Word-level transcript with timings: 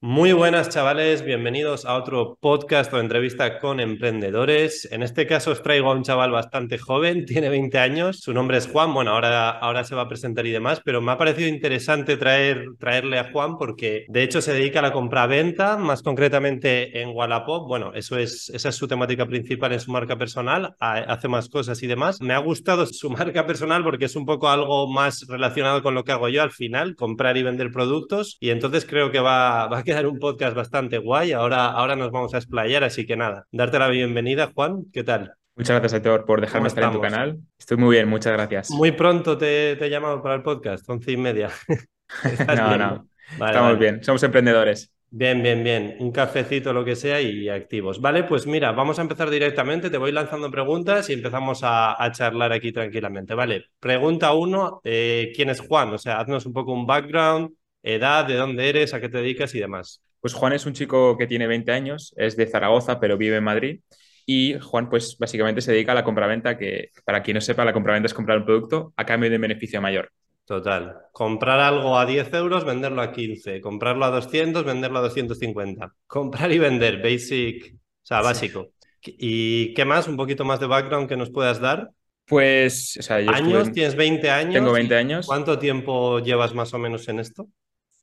Muy 0.00 0.32
buenas 0.32 0.68
chavales, 0.68 1.24
bienvenidos 1.24 1.84
a 1.84 1.96
otro 1.96 2.38
podcast 2.40 2.92
o 2.94 3.00
entrevista 3.00 3.58
con 3.58 3.80
emprendedores. 3.80 4.86
En 4.92 5.02
este 5.02 5.26
caso 5.26 5.50
os 5.50 5.60
traigo 5.60 5.90
a 5.90 5.94
un 5.96 6.04
chaval 6.04 6.30
bastante 6.30 6.78
joven, 6.78 7.24
tiene 7.26 7.48
20 7.48 7.76
años, 7.80 8.20
su 8.20 8.32
nombre 8.32 8.58
es 8.58 8.68
Juan, 8.68 8.94
bueno, 8.94 9.10
ahora, 9.10 9.50
ahora 9.50 9.82
se 9.82 9.96
va 9.96 10.02
a 10.02 10.08
presentar 10.08 10.46
y 10.46 10.52
demás, 10.52 10.80
pero 10.84 11.00
me 11.00 11.10
ha 11.10 11.18
parecido 11.18 11.48
interesante 11.48 12.16
traer, 12.16 12.64
traerle 12.78 13.18
a 13.18 13.32
Juan 13.32 13.58
porque 13.58 14.04
de 14.06 14.22
hecho 14.22 14.40
se 14.40 14.52
dedica 14.52 14.78
a 14.78 14.82
la 14.82 14.92
compra-venta, 14.92 15.76
más 15.78 16.04
concretamente 16.04 17.02
en 17.02 17.08
Wallapop, 17.08 17.66
bueno, 17.66 17.92
eso 17.92 18.18
es, 18.18 18.50
esa 18.50 18.68
es 18.68 18.76
su 18.76 18.86
temática 18.86 19.26
principal 19.26 19.72
en 19.72 19.80
su 19.80 19.90
marca 19.90 20.16
personal, 20.16 20.76
hace 20.78 21.26
más 21.26 21.48
cosas 21.48 21.82
y 21.82 21.88
demás. 21.88 22.20
Me 22.20 22.34
ha 22.34 22.38
gustado 22.38 22.86
su 22.86 23.10
marca 23.10 23.46
personal 23.46 23.82
porque 23.82 24.04
es 24.04 24.14
un 24.14 24.26
poco 24.26 24.48
algo 24.48 24.86
más 24.86 25.26
relacionado 25.26 25.82
con 25.82 25.96
lo 25.96 26.04
que 26.04 26.12
hago 26.12 26.28
yo 26.28 26.40
al 26.40 26.52
final, 26.52 26.94
comprar 26.94 27.36
y 27.36 27.42
vender 27.42 27.72
productos. 27.72 28.36
Y 28.38 28.50
entonces 28.50 28.86
creo 28.86 29.10
que 29.10 29.18
va, 29.18 29.66
va 29.66 29.78
a 29.78 29.87
quedar 29.88 30.06
un 30.06 30.18
podcast 30.18 30.54
bastante 30.54 30.98
guay. 30.98 31.32
Ahora, 31.32 31.70
ahora 31.70 31.96
nos 31.96 32.10
vamos 32.10 32.34
a 32.34 32.36
explayar, 32.36 32.84
así 32.84 33.06
que 33.06 33.16
nada, 33.16 33.46
darte 33.50 33.78
la 33.78 33.88
bienvenida, 33.88 34.52
Juan. 34.54 34.84
¿Qué 34.92 35.02
tal? 35.02 35.32
Muchas 35.56 35.80
gracias, 35.80 35.94
Héctor, 35.94 36.26
por 36.26 36.42
dejarme 36.42 36.68
estar 36.68 36.84
en 36.84 36.92
tu 36.92 37.00
canal. 37.00 37.38
Estoy 37.58 37.78
muy 37.78 37.96
bien, 37.96 38.06
muchas 38.06 38.34
gracias. 38.34 38.70
Muy 38.70 38.92
pronto 38.92 39.38
te, 39.38 39.76
te 39.76 39.86
he 39.86 39.90
llamado 39.90 40.22
para 40.22 40.34
el 40.34 40.42
podcast, 40.42 40.86
once 40.90 41.10
y 41.10 41.16
media. 41.16 41.48
no, 42.54 42.76
no. 42.76 43.08
Estamos 43.32 43.78
bien, 43.78 44.04
somos 44.04 44.22
emprendedores. 44.22 44.92
Bien, 45.10 45.42
bien, 45.42 45.64
bien. 45.64 45.96
Un 46.00 46.12
cafecito, 46.12 46.74
lo 46.74 46.84
que 46.84 46.94
sea, 46.94 47.22
y 47.22 47.48
activos. 47.48 47.98
Vale, 48.02 48.24
pues 48.24 48.46
mira, 48.46 48.72
vamos 48.72 48.98
a 48.98 49.02
empezar 49.02 49.30
directamente. 49.30 49.88
Te 49.88 49.96
voy 49.96 50.12
lanzando 50.12 50.50
preguntas 50.50 51.08
y 51.08 51.14
empezamos 51.14 51.60
a, 51.62 51.96
charlar 52.12 52.52
aquí 52.52 52.72
tranquilamente. 52.72 53.34
Vale, 53.34 53.64
pregunta 53.80 54.34
uno, 54.34 54.82
eh, 54.84 55.32
¿quién 55.34 55.48
es 55.48 55.60
Juan? 55.60 55.94
O 55.94 55.98
sea, 55.98 56.20
haznos 56.20 56.44
un 56.44 56.52
poco 56.52 56.74
un 56.74 56.86
background, 56.86 57.52
edad, 57.94 58.26
de 58.26 58.34
dónde 58.34 58.68
eres, 58.68 58.94
a 58.94 59.00
qué 59.00 59.08
te 59.08 59.18
dedicas 59.18 59.54
y 59.54 59.60
demás. 59.60 60.02
Pues 60.20 60.34
Juan 60.34 60.52
es 60.52 60.66
un 60.66 60.72
chico 60.72 61.16
que 61.16 61.26
tiene 61.26 61.46
20 61.46 61.70
años, 61.72 62.12
es 62.16 62.36
de 62.36 62.46
Zaragoza, 62.46 63.00
pero 63.00 63.16
vive 63.16 63.36
en 63.36 63.44
Madrid. 63.44 63.80
Y 64.26 64.58
Juan, 64.58 64.90
pues 64.90 65.16
básicamente 65.18 65.60
se 65.60 65.72
dedica 65.72 65.92
a 65.92 65.94
la 65.94 66.04
compraventa, 66.04 66.58
que 66.58 66.90
para 67.04 67.22
quien 67.22 67.36
no 67.36 67.40
sepa, 67.40 67.64
la 67.64 67.72
compraventa 67.72 68.06
es 68.06 68.14
comprar 68.14 68.38
un 68.38 68.44
producto 68.44 68.92
a 68.96 69.06
cambio 69.06 69.30
de 69.30 69.36
un 69.36 69.42
beneficio 69.42 69.80
mayor. 69.80 70.10
Total. 70.44 70.96
Comprar 71.12 71.60
algo 71.60 71.98
a 71.98 72.06
10 72.06 72.32
euros, 72.34 72.64
venderlo 72.64 73.02
a 73.02 73.12
15. 73.12 73.60
Comprarlo 73.60 74.04
a 74.06 74.10
200, 74.10 74.64
venderlo 74.64 74.98
a 74.98 75.02
250. 75.02 75.94
Comprar 76.06 76.50
y 76.52 76.58
vender, 76.58 77.02
basic, 77.02 77.74
o 77.74 77.78
sea, 78.02 78.22
básico. 78.22 78.70
¿Y 79.02 79.74
qué 79.74 79.84
más? 79.84 80.08
Un 80.08 80.16
poquito 80.16 80.44
más 80.44 80.58
de 80.58 80.66
background 80.66 81.08
que 81.08 81.16
nos 81.16 81.30
puedas 81.30 81.60
dar. 81.60 81.90
Pues, 82.26 82.96
o 82.98 83.02
sea, 83.02 83.20
yo 83.20 83.30
¿Años? 83.30 83.72
¿Tienes 83.72 83.94
20 83.94 84.30
años? 84.30 84.54
Tengo 84.54 84.72
20 84.72 84.94
años. 84.94 85.26
¿Cuánto 85.26 85.58
tiempo 85.58 86.18
llevas 86.20 86.54
más 86.54 86.74
o 86.74 86.78
menos 86.78 87.08
en 87.08 87.20
esto? 87.20 87.48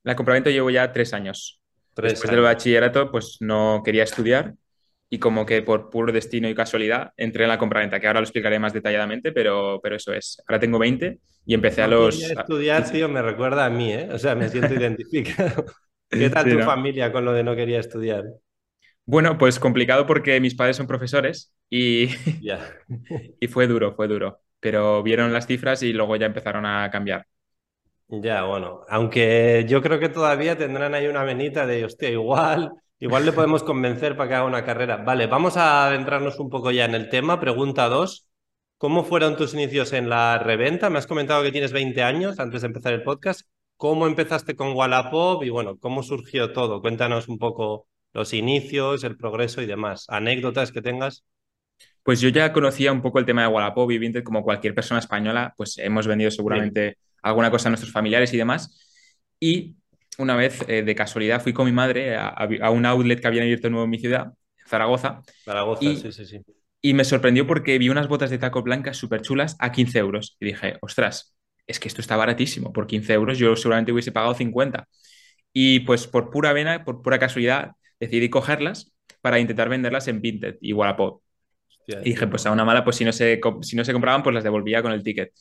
La 0.05 0.15
compraventa 0.15 0.51
llevo 0.51 0.69
ya 0.69 0.91
tres 0.91 1.13
años. 1.13 1.59
Después 1.97 2.29
del 2.29 2.41
bachillerato, 2.41 3.11
pues 3.11 3.37
no 3.39 3.81
quería 3.83 4.03
estudiar 4.03 4.53
y 5.09 5.17
como 5.17 5.47
que 5.47 5.63
por 5.63 5.89
puro 5.89 6.13
destino 6.13 6.47
y 6.47 6.53
casualidad 6.53 7.11
entré 7.17 7.43
en 7.43 7.49
la 7.49 7.57
compraventa, 7.57 7.99
que 7.99 8.05
ahora 8.05 8.19
lo 8.19 8.25
explicaré 8.25 8.59
más 8.59 8.71
detalladamente, 8.71 9.31
pero, 9.31 9.79
pero 9.81 9.95
eso 9.95 10.13
es. 10.13 10.39
Ahora 10.47 10.59
tengo 10.59 10.77
20 10.77 11.19
y 11.47 11.53
empecé 11.55 11.81
a 11.81 11.87
los... 11.87 12.21
estudiar, 12.21 12.87
tío, 12.89 13.09
me 13.09 13.23
recuerda 13.23 13.65
a 13.65 13.69
mí, 13.71 13.93
¿eh? 13.93 14.07
O 14.11 14.19
sea, 14.19 14.35
me 14.35 14.47
siento 14.49 14.73
identificado. 14.75 15.65
¿Qué 16.07 16.29
tal 16.29 16.51
tu 16.51 16.59
familia 16.59 17.11
con 17.11 17.25
lo 17.25 17.33
de 17.33 17.43
no 17.43 17.55
quería 17.55 17.79
estudiar? 17.79 18.25
Bueno, 19.07 19.39
pues 19.39 19.59
complicado 19.59 20.05
porque 20.05 20.39
mis 20.39 20.53
padres 20.53 20.77
son 20.77 20.85
profesores 20.85 21.51
y, 21.67 22.09
y 23.39 23.47
fue 23.47 23.65
duro, 23.65 23.95
fue 23.95 24.07
duro. 24.07 24.39
Pero 24.59 25.01
vieron 25.01 25.33
las 25.33 25.47
cifras 25.47 25.81
y 25.81 25.93
luego 25.93 26.15
ya 26.15 26.27
empezaron 26.27 26.67
a 26.67 26.91
cambiar. 26.91 27.25
Ya, 28.07 28.43
bueno, 28.43 28.81
aunque 28.87 29.65
yo 29.67 29.81
creo 29.81 29.99
que 29.99 30.09
todavía 30.09 30.57
tendrán 30.57 30.93
ahí 30.93 31.07
una 31.07 31.23
venita 31.23 31.65
de, 31.65 31.85
hostia, 31.85 32.09
igual, 32.09 32.71
igual 32.99 33.25
le 33.25 33.31
podemos 33.31 33.63
convencer 33.63 34.15
para 34.15 34.29
que 34.29 34.35
haga 34.35 34.45
una 34.45 34.63
carrera. 34.63 34.97
Vale, 34.97 35.25
vamos 35.25 35.57
a 35.57 35.87
adentrarnos 35.87 36.39
un 36.39 36.49
poco 36.49 36.69
ya 36.69 36.85
en 36.85 36.93
el 36.93 37.09
tema. 37.09 37.39
Pregunta 37.39 37.89
dos. 37.89 38.27
¿Cómo 38.77 39.03
fueron 39.03 39.37
tus 39.37 39.53
inicios 39.55 39.91
en 39.93 40.09
la 40.09 40.37
reventa? 40.37 40.89
Me 40.89 40.99
has 40.99 41.07
comentado 41.07 41.41
que 41.43 41.51
tienes 41.51 41.71
20 41.71 42.03
años 42.03 42.39
antes 42.39 42.61
de 42.61 42.67
empezar 42.67 42.93
el 42.93 43.03
podcast. 43.03 43.41
¿Cómo 43.77 44.05
empezaste 44.05 44.55
con 44.55 44.73
Wallapop 44.73 45.43
y 45.43 45.49
bueno, 45.49 45.77
cómo 45.79 46.03
surgió 46.03 46.53
todo? 46.53 46.81
Cuéntanos 46.81 47.27
un 47.27 47.39
poco 47.39 47.87
los 48.13 48.33
inicios, 48.33 49.03
el 49.03 49.17
progreso 49.17 49.61
y 49.61 49.65
demás. 49.65 50.05
Anécdotas 50.09 50.71
que 50.71 50.81
tengas. 50.81 51.23
Pues 52.05 52.21
yo 52.21 52.29
ya 52.29 52.53
conocía 52.53 52.91
un 52.91 53.01
poco 53.01 53.17
el 53.17 53.25
tema 53.25 53.41
de 53.41 53.47
Wallapop 53.47 53.89
y 53.91 54.23
como 54.23 54.43
cualquier 54.43 54.75
persona 54.75 54.99
española, 54.99 55.55
pues 55.57 55.79
hemos 55.79 56.05
vendido 56.05 56.29
seguramente 56.29 56.99
alguna 57.23 57.49
cosa 57.49 57.67
a 57.67 57.71
nuestros 57.71 57.91
familiares 57.91 58.31
y 58.31 58.37
demás. 58.37 58.79
Y 59.39 59.75
una 60.19 60.35
vez, 60.35 60.63
eh, 60.67 60.83
de 60.83 60.93
casualidad, 60.93 61.41
fui 61.41 61.51
con 61.51 61.65
mi 61.65 61.71
madre 61.71 62.15
a, 62.15 62.69
un 62.69 62.85
outlet 62.85 63.19
que 63.19 63.25
había 63.25 63.41
abierto 63.41 63.71
nuevo 63.71 63.85
en 63.85 63.89
mi 63.89 63.97
ciudad, 63.97 64.33
Zaragoza. 64.67 65.23
Zaragoza, 65.43 65.83
y, 65.83 65.97
sí, 65.97 66.11
sí, 66.11 66.25
sí. 66.27 66.41
Y 66.79 66.93
me 66.93 67.05
sorprendió 67.05 67.47
porque 67.47 67.79
vi 67.79 67.89
unas 67.89 68.07
botas 68.07 68.29
de 68.29 68.37
taco 68.37 68.61
blancas 68.61 68.97
súper 68.97 69.23
chulas 69.23 69.55
a 69.57 69.71
15 69.71 69.97
euros. 69.97 70.37
Y 70.39 70.45
dije, 70.45 70.77
ostras, 70.81 71.35
es 71.65 71.79
que 71.79 71.87
esto 71.87 72.01
está 72.01 72.17
baratísimo. 72.17 72.71
Por 72.71 72.85
15 72.85 73.13
euros 73.13 73.39
yo 73.39 73.55
seguramente 73.55 73.91
hubiese 73.91 74.11
pagado 74.11 74.35
50. 74.35 74.87
Y 75.51 75.79
pues 75.79 76.05
por 76.05 76.29
pura 76.29 76.53
vena, 76.53 76.85
por 76.85 77.01
pura 77.01 77.17
casualidad, 77.17 77.71
decidí 77.99 78.29
cogerlas 78.29 78.93
para 79.21 79.39
intentar 79.39 79.69
venderlas 79.69 80.07
en 80.07 80.21
Vinted 80.21 80.57
y 80.61 80.73
Wallapop. 80.73 81.24
Y 81.87 82.09
dije, 82.11 82.27
pues 82.27 82.45
a 82.45 82.51
una 82.51 82.65
mala, 82.65 82.83
pues 82.83 82.95
si 82.95 83.05
no, 83.05 83.11
se, 83.11 83.39
si 83.61 83.75
no 83.75 83.85
se 83.85 83.93
compraban, 83.93 84.23
pues 84.23 84.33
las 84.33 84.43
devolvía 84.43 84.81
con 84.81 84.91
el 84.91 85.03
ticket. 85.03 85.31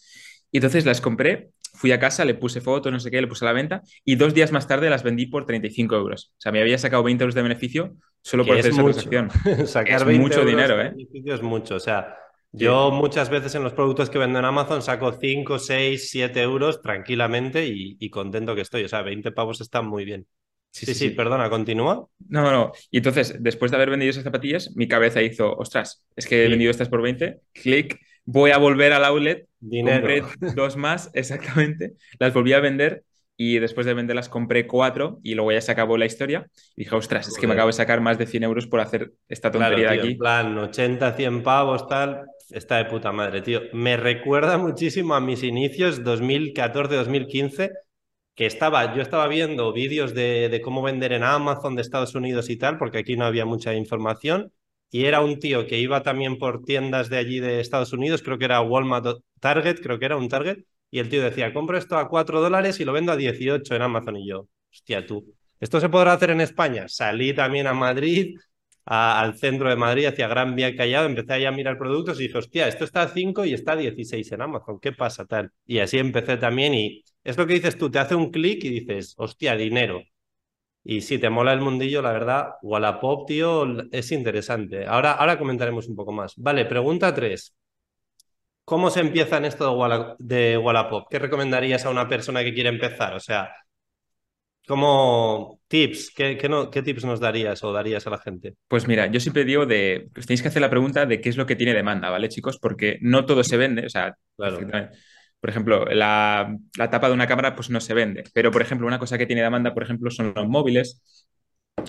Y 0.51 0.59
entonces 0.59 0.85
las 0.87 1.01
compré 1.01 1.51
fui 1.75 1.93
a 1.93 1.99
casa, 1.99 2.25
le 2.25 2.35
puse 2.35 2.61
foto, 2.61 2.91
no 2.91 3.01
sé 3.01 3.11
qué, 3.11 3.21
le 3.21 3.27
puse 3.27 3.45
a 3.45 3.49
la 3.49 3.53
venta 3.53 3.83
y 4.05 4.15
dos 4.15 4.33
días 4.33 4.53
más 4.53 4.67
tarde 4.67 4.89
las 4.89 5.03
vendí 5.03 5.27
por 5.27 5.45
35 5.45 5.97
euros. 5.97 6.33
O 6.33 6.41
sea, 6.41 6.53
me 6.53 6.61
había 6.61 6.79
sacado 6.79 7.03
20 7.03 7.25
euros 7.25 7.35
de 7.35 7.43
beneficio 7.43 7.97
solo 8.23 8.47
por 8.47 8.57
hacer 8.57 8.73
esa 8.73 8.83
transacción. 8.83 9.31
Sacar 9.67 10.09
es 10.09 10.19
mucho 10.19 10.45
dinero, 10.45 10.81
¿eh? 10.81 10.95
Es 11.27 11.43
mucho. 11.43 11.75
O 11.75 11.81
sea, 11.81 12.17
yo 12.53 12.93
muchas 12.93 13.29
veces 13.29 13.55
en 13.57 13.65
los 13.65 13.73
productos 13.73 14.09
que 14.09 14.19
vendo 14.19 14.39
en 14.39 14.45
Amazon 14.45 14.83
saco 14.83 15.13
5, 15.13 15.59
6, 15.59 16.09
7 16.11 16.41
euros 16.41 16.81
tranquilamente 16.81 17.67
y, 17.67 18.11
contento 18.11 18.55
que 18.55 18.61
estoy. 18.61 18.85
O 18.85 18.89
sea, 18.89 19.03
20 19.03 19.33
pavos 19.33 19.61
están 19.61 19.87
muy 19.87 20.05
bien. 20.05 20.27
Sí 20.75 20.87
sí, 20.87 20.95
sí, 20.95 21.11
perdona, 21.11 21.49
continúa. 21.49 22.09
No, 22.29 22.51
no. 22.51 22.73
Y 22.91 22.97
entonces, 22.97 23.37
después 23.39 23.71
de 23.71 23.77
haber 23.77 23.91
vendido 23.91 24.11
esas 24.11 24.25
zapatillas, 24.25 24.75
mi 24.75 24.89
cabeza 24.89 25.23
hizo, 25.23 25.55
ostras, 25.55 26.05
es 26.17 26.27
que 26.27 26.45
he 26.45 26.49
vendido 26.49 26.73
estas 26.73 26.89
por 26.89 27.01
20, 27.01 27.39
clic, 27.53 28.01
voy 28.25 28.51
a 28.51 28.59
volver 28.59 28.93
al 28.93 29.05
outlet, 29.05 29.47
compré 29.61 30.25
dos 30.57 30.77
más, 30.77 31.11
exactamente, 31.15 31.93
las 32.19 32.35
volví 32.35 32.55
a 32.55 32.61
vender 32.61 33.05
y 33.37 33.61
después 33.61 33.87
de 33.87 33.95
venderlas 33.95 34.29
compré 34.29 34.67
cuatro 34.67 35.21
y 35.23 35.37
luego 35.37 35.53
ya 35.53 35.61
se 35.61 35.71
acabó 35.71 35.97
la 35.97 36.07
historia. 36.07 36.49
Y 36.75 36.83
dije, 36.83 36.97
ostras, 36.97 37.29
es 37.29 37.39
que 37.39 37.47
me 37.47 37.55
acabo 37.55 37.69
de 37.69 37.75
sacar 37.75 38.01
más 38.01 38.19
de 38.19 38.27
100 38.27 38.43
euros 38.43 38.67
por 38.67 38.81
hacer 38.81 39.13
esta 39.29 39.53
tontería 39.53 39.93
de 39.93 39.99
aquí. 40.01 40.13
En 40.13 40.19
plan, 40.19 40.59
80, 40.59 41.13
100 41.13 41.43
pavos, 41.45 41.87
tal, 41.87 42.27
está 42.51 42.79
de 42.79 42.87
puta 42.87 43.13
madre, 43.13 43.43
tío. 43.43 43.63
Me 43.73 43.97
recuerda 43.97 44.59
muchísimo 44.59 45.15
a 45.15 45.21
mis 45.21 45.45
inicios 45.45 46.03
2014, 46.03 46.97
2015, 46.97 47.71
que 48.35 48.47
estaba, 48.47 48.95
yo 48.95 49.03
estaba 49.03 49.29
viendo 49.29 49.73
vídeos 49.73 50.15
de, 50.15 50.61
cómo 50.65 50.83
vender 50.83 51.13
en 51.13 51.23
Amazon 51.23 51.77
de 51.77 51.83
Estados 51.83 52.15
Unidos 52.15 52.51
y 52.51 52.57
tal, 52.57 52.79
porque 52.79 52.99
aquí 52.99 53.17
no 53.17 53.25
había 53.25 53.45
mucha 53.47 53.75
información 53.75 54.53
y 54.91 55.07
era 55.07 55.21
un 55.21 55.39
tío 55.39 55.67
que 55.67 55.79
iba 55.79 56.03
también 56.03 56.39
por 56.39 56.65
tiendas 56.65 57.09
de 57.09 57.17
allí 57.19 57.41
de 57.41 57.61
Estados 57.61 57.93
Unidos, 57.93 58.23
creo 58.23 58.39
que 58.39 58.45
era 58.45 58.61
Walmart 58.61 59.07
Target, 59.41 59.81
creo 59.83 59.99
que 59.99 60.05
era 60.07 60.17
un 60.17 60.29
Target, 60.29 60.59
y 60.91 61.01
el 61.01 61.09
tío 61.09 61.23
decía, 61.23 61.53
compro 61.53 61.77
esto 61.77 61.99
a 61.99 62.09
4 62.09 62.41
dólares 62.41 62.79
y 62.79 62.85
lo 62.85 62.93
vendo 62.93 63.11
a 63.11 63.17
18 63.17 63.75
en 63.75 63.83
Amazon. 63.83 64.17
Y 64.17 64.29
yo, 64.29 64.47
hostia, 64.73 65.05
tú, 65.05 65.35
¿esto 65.59 65.81
se 65.81 65.89
podrá 65.89 66.13
hacer 66.13 66.31
en 66.31 66.41
España? 66.41 66.87
Salí 66.89 67.35
también 67.35 67.67
a 67.67 67.75
Madrid, 67.75 68.37
al 68.85 69.37
centro 69.39 69.69
de 69.69 69.77
Madrid, 69.77 70.07
hacia 70.07 70.29
Gran 70.29 70.55
Vía 70.55 70.77
Callado, 70.77 71.07
empecé 71.07 71.47
a 71.47 71.51
mirar 71.51 71.79
productos 71.79 72.21
y 72.21 72.25
dije, 72.25 72.39
hostia, 72.39 72.69
esto 72.69 72.85
está 72.85 73.03
a 73.03 73.09
5 73.09 73.45
y 73.45 73.55
está 73.55 73.73
a 73.73 73.77
16 73.77 74.31
en 74.33 74.43
Amazon, 74.43 74.79
¿qué 74.81 74.93
pasa 74.93 75.25
tal? 75.25 75.51
Y 75.67 75.79
así 75.79 75.99
empecé 75.99 76.37
también 76.37 76.75
y 76.75 77.03
es 77.25 77.37
lo 77.39 77.47
que 77.47 77.55
dices 77.55 77.79
tú, 77.79 77.91
te 77.91 77.99
hace 77.99 78.15
un 78.15 78.31
clic 78.31 78.63
y 78.65 78.71
dices, 78.71 79.15
hostia, 79.17 79.57
dinero. 79.57 80.03
Y 80.85 81.01
si 81.01 81.19
te 81.19 81.31
mola 81.31 81.55
el 81.55 81.63
mundillo, 81.63 82.03
la 82.03 82.13
verdad, 82.13 82.51
Wallapop, 82.63 83.27
tío, 83.27 83.67
es 83.91 84.13
interesante. 84.13 84.87
Ahora, 84.87 85.13
ahora 85.13 85.39
comentaremos 85.39 85.89
un 85.89 85.97
poco 85.97 86.13
más. 86.13 86.35
Vale, 86.37 86.67
pregunta 86.67 87.15
3. 87.15 87.55
¿Cómo 88.67 88.91
se 88.91 89.01
empieza 89.01 89.39
en 89.39 89.47
esto 89.47 89.65
de, 90.19 90.59
Wallapop? 90.59 91.07
¿Qué 91.11 91.19
recomendarías 91.19 91.85
a 91.87 91.91
una 91.91 92.09
persona 92.09 92.45
que 92.45 92.53
quiere 92.53 92.69
empezar? 92.69 93.15
O 93.15 93.21
sea, 93.21 93.55
¿cómo 94.67 95.61
tips? 95.69 96.13
¿Qué, 96.15 96.37
qué, 96.39 96.83
tips 96.83 97.05
nos 97.05 97.21
darías 97.21 97.65
o 97.65 97.73
darías 97.73 98.07
a 98.07 98.11
la 98.11 98.19
gente? 98.19 98.55
Pues 98.69 98.87
mira, 98.87 99.07
yo 99.07 99.21
siempre 99.21 99.45
digo 99.45 99.65
de, 99.65 100.09
pues 100.13 100.27
tenéis 100.27 100.43
que 100.43 100.49
hacer 100.49 100.63
la 100.63 100.71
pregunta 100.71 101.05
de 101.05 101.21
qué 101.21 101.31
es 101.31 101.37
lo 101.37 101.47
que 101.47 101.57
tiene 101.57 101.75
demanda, 101.75 102.11
¿vale, 102.11 102.29
chicos? 102.29 102.59
Porque 102.59 102.99
no 103.03 103.27
todo 103.27 103.45
se 103.45 103.57
vende, 103.57 103.85
o 103.87 103.91
sea, 103.91 104.17
claro. 104.37 104.59
Por 105.45 105.51
ejemplo, 105.51 105.85
la, 105.85 106.57
tapa 106.91 107.09
de 107.09 107.13
una 107.13 107.27
cámara 107.27 107.55
pues 107.55 107.69
no 107.69 107.79
se 107.79 107.93
vende. 107.93 108.25
Pero, 108.33 108.51
por 108.51 108.63
ejemplo, 108.63 108.87
una 108.87 108.99
cosa 108.99 109.19
que 109.19 109.27
tiene 109.27 109.43
demanda, 109.43 109.75
por 109.75 109.83
ejemplo, 109.83 110.11
son 110.11 110.33
los 110.35 110.49
móviles. 110.49 111.29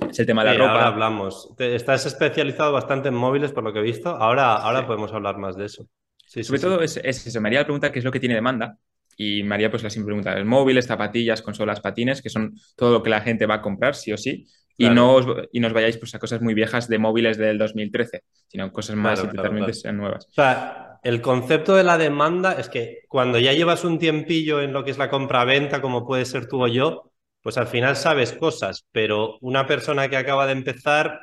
Es 0.09 0.19
el 0.19 0.25
tema 0.25 0.43
de 0.43 0.51
la 0.51 0.57
ropa. 0.57 0.71
Ahora 0.73 0.87
hablamos. 0.87 1.53
Estás 1.57 2.05
especializado 2.05 2.73
bastante 2.73 3.07
en 3.07 3.15
móviles, 3.15 3.53
por 3.53 3.63
lo 3.63 3.71
que 3.71 3.79
he 3.79 3.81
visto. 3.81 4.09
Ahora, 4.09 4.55
ahora 4.55 4.85
podemos 4.85 5.13
hablar 5.13 5.37
más 5.37 5.55
de 5.55 5.67
eso. 5.67 5.87
Sobre 6.25 6.59
todo 6.59 6.81
es, 6.81 6.97
eso. 6.97 7.39
La 7.39 7.63
pregunta 7.63 7.93
qué 7.93 7.99
es 7.99 8.03
lo 8.03 8.11
que 8.11 8.19
tiene 8.19 8.35
demanda. 8.35 8.77
y 9.15 9.41
María 9.43 9.71
pues 9.71 9.83
la 9.83 9.89
simple 9.89 10.07
pregunta, 10.07 10.43
móviles, 10.43 10.85
zapatillas, 10.85 11.41
consolas, 11.41 11.79
patines, 11.79 12.21
que 12.21 12.29
son 12.29 12.57
todo 12.75 12.91
lo 12.91 13.03
que 13.03 13.09
la 13.09 13.21
gente 13.21 13.45
va 13.45 13.55
a 13.55 13.61
comprar, 13.61 13.95
sí 13.95 14.11
o 14.11 14.17
sí. 14.17 14.45
Y, 14.75 14.89
no 14.89 15.13
os, 15.13 15.25
y 15.53 15.61
no 15.61 15.67
os 15.67 15.73
vayáis 15.73 15.95
pues, 15.97 16.13
a 16.13 16.19
cosas 16.19 16.41
muy 16.41 16.53
viejas 16.53 16.89
de 16.89 16.99
móviles 16.99 17.37
del 17.37 17.57
2013, 17.57 18.21
sino 18.47 18.73
cosas 18.73 18.97
más 18.97 19.21
claro, 19.21 19.53
nuevas. 19.93 20.27
O 20.27 20.33
sea, 20.33 20.84
el 21.05 21.21
concepto 21.21 21.75
de 21.75 21.83
la 21.83 21.99
demanda 21.99 22.53
es 22.53 22.67
que 22.67 23.01
cuando 23.07 23.37
ya 23.37 23.53
llevas 23.53 23.83
un 23.83 23.99
tiempillo 23.99 24.59
en 24.61 24.73
lo 24.73 24.83
que 24.83 24.89
es 24.89 24.97
la 24.97 25.09
compra-venta, 25.11 25.79
como 25.79 26.03
puede 26.07 26.25
ser 26.25 26.47
tú 26.47 26.63
o 26.63 26.67
yo, 26.67 27.11
pues 27.41 27.57
al 27.59 27.67
final 27.67 27.95
sabes 27.95 28.33
cosas, 28.33 28.87
pero 28.91 29.37
una 29.41 29.67
persona 29.67 30.09
que 30.09 30.17
acaba 30.17 30.47
de 30.47 30.53
empezar 30.53 31.19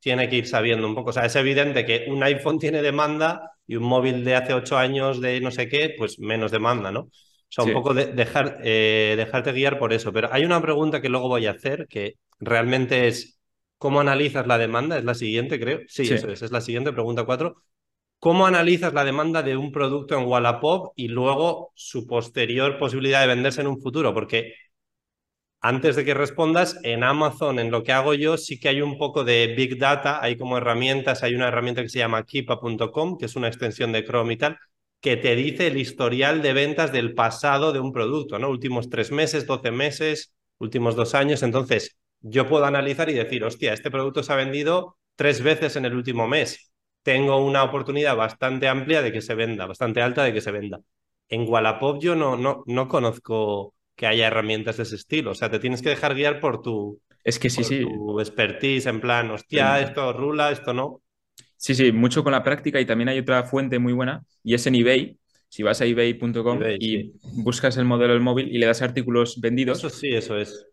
tiene 0.00 0.30
que 0.30 0.36
ir 0.36 0.46
sabiendo 0.48 0.86
un 0.86 0.94
poco. 0.94 1.10
O 1.10 1.12
sea, 1.12 1.26
es 1.26 1.36
evidente 1.36 1.84
que 1.84 2.06
un 2.08 2.22
iPhone 2.22 2.58
tiene 2.58 2.80
demanda 2.80 3.50
y 3.66 3.76
un 3.76 3.82
móvil 3.84 4.24
de 4.24 4.36
hace 4.36 4.54
ocho 4.54 4.78
años 4.78 5.20
de 5.20 5.38
no 5.42 5.50
sé 5.50 5.68
qué, 5.68 5.94
pues 5.98 6.18
menos 6.18 6.50
demanda, 6.50 6.90
¿no? 6.90 7.00
O 7.00 7.10
sea, 7.50 7.64
un 7.64 7.72
poco 7.74 7.92
de 7.92 8.06
dejar, 8.06 8.58
eh, 8.64 9.14
dejarte 9.18 9.52
guiar 9.52 9.78
por 9.78 9.92
eso. 9.92 10.14
Pero 10.14 10.32
hay 10.32 10.46
una 10.46 10.62
pregunta 10.62 11.02
que 11.02 11.10
luego 11.10 11.28
voy 11.28 11.46
a 11.46 11.50
hacer 11.50 11.86
que 11.88 12.14
realmente 12.40 13.06
es, 13.06 13.38
¿cómo 13.76 14.00
analizas 14.00 14.46
la 14.46 14.56
demanda? 14.56 14.96
Es 14.96 15.04
la 15.04 15.14
siguiente, 15.14 15.60
creo. 15.60 15.80
Sí, 15.88 16.04
eso 16.04 16.30
es, 16.30 16.40
es 16.40 16.50
la 16.52 16.62
siguiente, 16.62 16.90
pregunta 16.94 17.24
cuatro. 17.24 17.62
¿Cómo 18.26 18.44
analizas 18.44 18.92
la 18.92 19.04
demanda 19.04 19.40
de 19.44 19.56
un 19.56 19.70
producto 19.70 20.18
en 20.18 20.26
Wallapop 20.26 20.92
y 20.96 21.06
luego 21.06 21.70
su 21.76 22.08
posterior 22.08 22.76
posibilidad 22.76 23.20
de 23.20 23.28
venderse 23.28 23.60
en 23.60 23.68
un 23.68 23.80
futuro? 23.80 24.12
Porque 24.12 24.54
antes 25.60 25.94
de 25.94 26.04
que 26.04 26.12
respondas, 26.12 26.76
en 26.82 27.04
Amazon, 27.04 27.60
en 27.60 27.70
lo 27.70 27.84
que 27.84 27.92
hago 27.92 28.14
yo, 28.14 28.36
sí 28.36 28.58
que 28.58 28.68
hay 28.68 28.82
un 28.82 28.98
poco 28.98 29.22
de 29.22 29.54
Big 29.56 29.78
Data, 29.78 30.20
hay 30.20 30.36
como 30.36 30.58
herramientas, 30.58 31.22
hay 31.22 31.36
una 31.36 31.46
herramienta 31.46 31.82
que 31.82 31.88
se 31.88 32.00
llama 32.00 32.24
Kipa.com, 32.24 33.16
que 33.16 33.26
es 33.26 33.36
una 33.36 33.46
extensión 33.46 33.92
de 33.92 34.04
Chrome 34.04 34.34
y 34.34 34.36
tal, 34.38 34.58
que 35.00 35.16
te 35.16 35.36
dice 35.36 35.68
el 35.68 35.76
historial 35.76 36.42
de 36.42 36.52
ventas 36.52 36.90
del 36.90 37.14
pasado 37.14 37.72
de 37.72 37.78
un 37.78 37.92
producto, 37.92 38.40
¿no? 38.40 38.50
Últimos 38.50 38.90
tres 38.90 39.12
meses, 39.12 39.46
doce 39.46 39.70
meses, 39.70 40.34
últimos 40.58 40.96
dos 40.96 41.14
años. 41.14 41.44
Entonces, 41.44 41.96
yo 42.22 42.48
puedo 42.48 42.64
analizar 42.64 43.08
y 43.08 43.14
decir, 43.14 43.44
hostia, 43.44 43.72
este 43.72 43.92
producto 43.92 44.24
se 44.24 44.32
ha 44.32 44.36
vendido 44.36 44.96
tres 45.14 45.44
veces 45.44 45.76
en 45.76 45.84
el 45.84 45.94
último 45.94 46.26
mes. 46.26 46.72
Tengo 47.06 47.36
una 47.36 47.62
oportunidad 47.62 48.16
bastante 48.16 48.66
amplia 48.66 49.00
de 49.00 49.12
que 49.12 49.20
se 49.20 49.36
venda, 49.36 49.64
bastante 49.66 50.02
alta 50.02 50.24
de 50.24 50.32
que 50.32 50.40
se 50.40 50.50
venda. 50.50 50.80
En 51.28 51.48
Wallapop 51.48 52.02
yo 52.02 52.16
no, 52.16 52.36
no, 52.36 52.64
no 52.66 52.88
conozco 52.88 53.74
que 53.94 54.08
haya 54.08 54.26
herramientas 54.26 54.76
de 54.76 54.82
ese 54.82 54.96
estilo. 54.96 55.30
O 55.30 55.34
sea, 55.36 55.48
te 55.48 55.60
tienes 55.60 55.82
que 55.82 55.90
dejar 55.90 56.16
guiar 56.16 56.40
por 56.40 56.62
tu, 56.62 57.00
es 57.22 57.38
que 57.38 57.48
sí, 57.48 57.62
sí. 57.62 57.84
tu 57.84 58.18
expertise, 58.18 58.86
en 58.86 59.00
plan, 59.00 59.30
hostia, 59.30 59.80
esto 59.80 60.12
rula, 60.14 60.50
esto 60.50 60.74
no. 60.74 61.00
Sí, 61.56 61.76
sí, 61.76 61.92
mucho 61.92 62.24
con 62.24 62.32
la 62.32 62.42
práctica 62.42 62.80
y 62.80 62.86
también 62.86 63.08
hay 63.08 63.20
otra 63.20 63.44
fuente 63.44 63.78
muy 63.78 63.92
buena 63.92 64.24
y 64.42 64.54
es 64.54 64.66
en 64.66 64.74
eBay. 64.74 65.16
Si 65.48 65.62
vas 65.62 65.80
a 65.80 65.84
ebay.com 65.84 66.60
y 66.80 67.12
buscas 67.34 67.76
el 67.76 67.84
modelo 67.84 68.14
del 68.14 68.22
móvil 68.22 68.48
y 68.52 68.58
le 68.58 68.66
das 68.66 68.82
artículos 68.82 69.40
vendidos. 69.40 69.78
Eso 69.78 69.90
sí, 69.90 70.08
eso 70.08 70.36
es. 70.36 70.66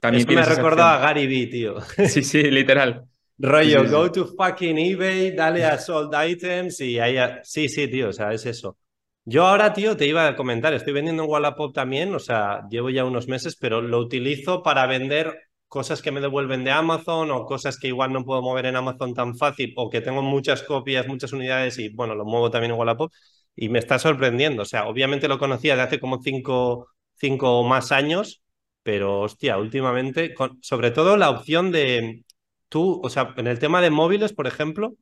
También 0.00 0.26
me 0.28 0.40
ha 0.40 0.46
recordado 0.46 0.88
a 0.88 0.98
Gary 0.98 1.28
Vee, 1.28 1.46
tío. 1.46 1.76
Sí, 2.08 2.24
sí, 2.24 2.42
literal. 2.50 3.04
Rollo, 3.38 3.84
go 3.90 4.08
to 4.10 4.24
fucking 4.34 4.78
eBay, 4.78 5.34
dale 5.36 5.62
a 5.64 5.78
sold 5.78 6.14
items 6.14 6.80
y 6.80 6.98
ahí. 6.98 7.16
Sí, 7.44 7.68
sí, 7.68 7.86
tío, 7.88 8.08
o 8.08 8.12
sea, 8.12 8.32
es 8.32 8.46
eso. 8.46 8.78
Yo 9.24 9.44
ahora, 9.46 9.72
tío, 9.74 9.96
te 9.96 10.06
iba 10.06 10.26
a 10.26 10.36
comentar, 10.36 10.72
estoy 10.72 10.92
vendiendo 10.94 11.24
en 11.24 11.28
Wallapop 11.30 11.74
también, 11.74 12.14
o 12.14 12.18
sea, 12.18 12.62
llevo 12.70 12.90
ya 12.90 13.04
unos 13.04 13.28
meses, 13.28 13.56
pero 13.60 13.82
lo 13.82 13.98
utilizo 13.98 14.62
para 14.62 14.86
vender 14.86 15.34
cosas 15.68 16.00
que 16.00 16.12
me 16.12 16.20
devuelven 16.20 16.64
de 16.64 16.70
Amazon 16.70 17.30
o 17.30 17.44
cosas 17.44 17.78
que 17.78 17.88
igual 17.88 18.12
no 18.12 18.24
puedo 18.24 18.40
mover 18.40 18.66
en 18.66 18.76
Amazon 18.76 19.12
tan 19.14 19.36
fácil 19.36 19.74
o 19.76 19.90
que 19.90 20.00
tengo 20.00 20.22
muchas 20.22 20.62
copias, 20.62 21.06
muchas 21.08 21.32
unidades 21.32 21.78
y 21.78 21.88
bueno, 21.90 22.14
lo 22.14 22.24
muevo 22.24 22.50
también 22.50 22.72
en 22.72 22.78
Wallapop 22.78 23.12
y 23.54 23.68
me 23.68 23.80
está 23.80 23.98
sorprendiendo. 23.98 24.62
O 24.62 24.64
sea, 24.64 24.86
obviamente 24.88 25.28
lo 25.28 25.38
conocía 25.38 25.76
de 25.76 25.82
hace 25.82 26.00
como 26.00 26.22
cinco, 26.22 26.88
cinco 27.16 27.58
o 27.60 27.64
más 27.68 27.92
años, 27.92 28.42
pero 28.82 29.20
hostia, 29.22 29.58
últimamente, 29.58 30.34
sobre 30.62 30.90
todo 30.92 31.16
la 31.16 31.30
opción 31.30 31.72
de 31.72 32.24
tú, 32.68 33.00
o 33.02 33.10
sea, 33.10 33.34
en 33.36 33.46
el 33.46 33.58
tema 33.58 33.80
de 33.80 33.90
móviles, 33.90 34.32
por 34.32 34.46
ejemplo, 34.46 34.94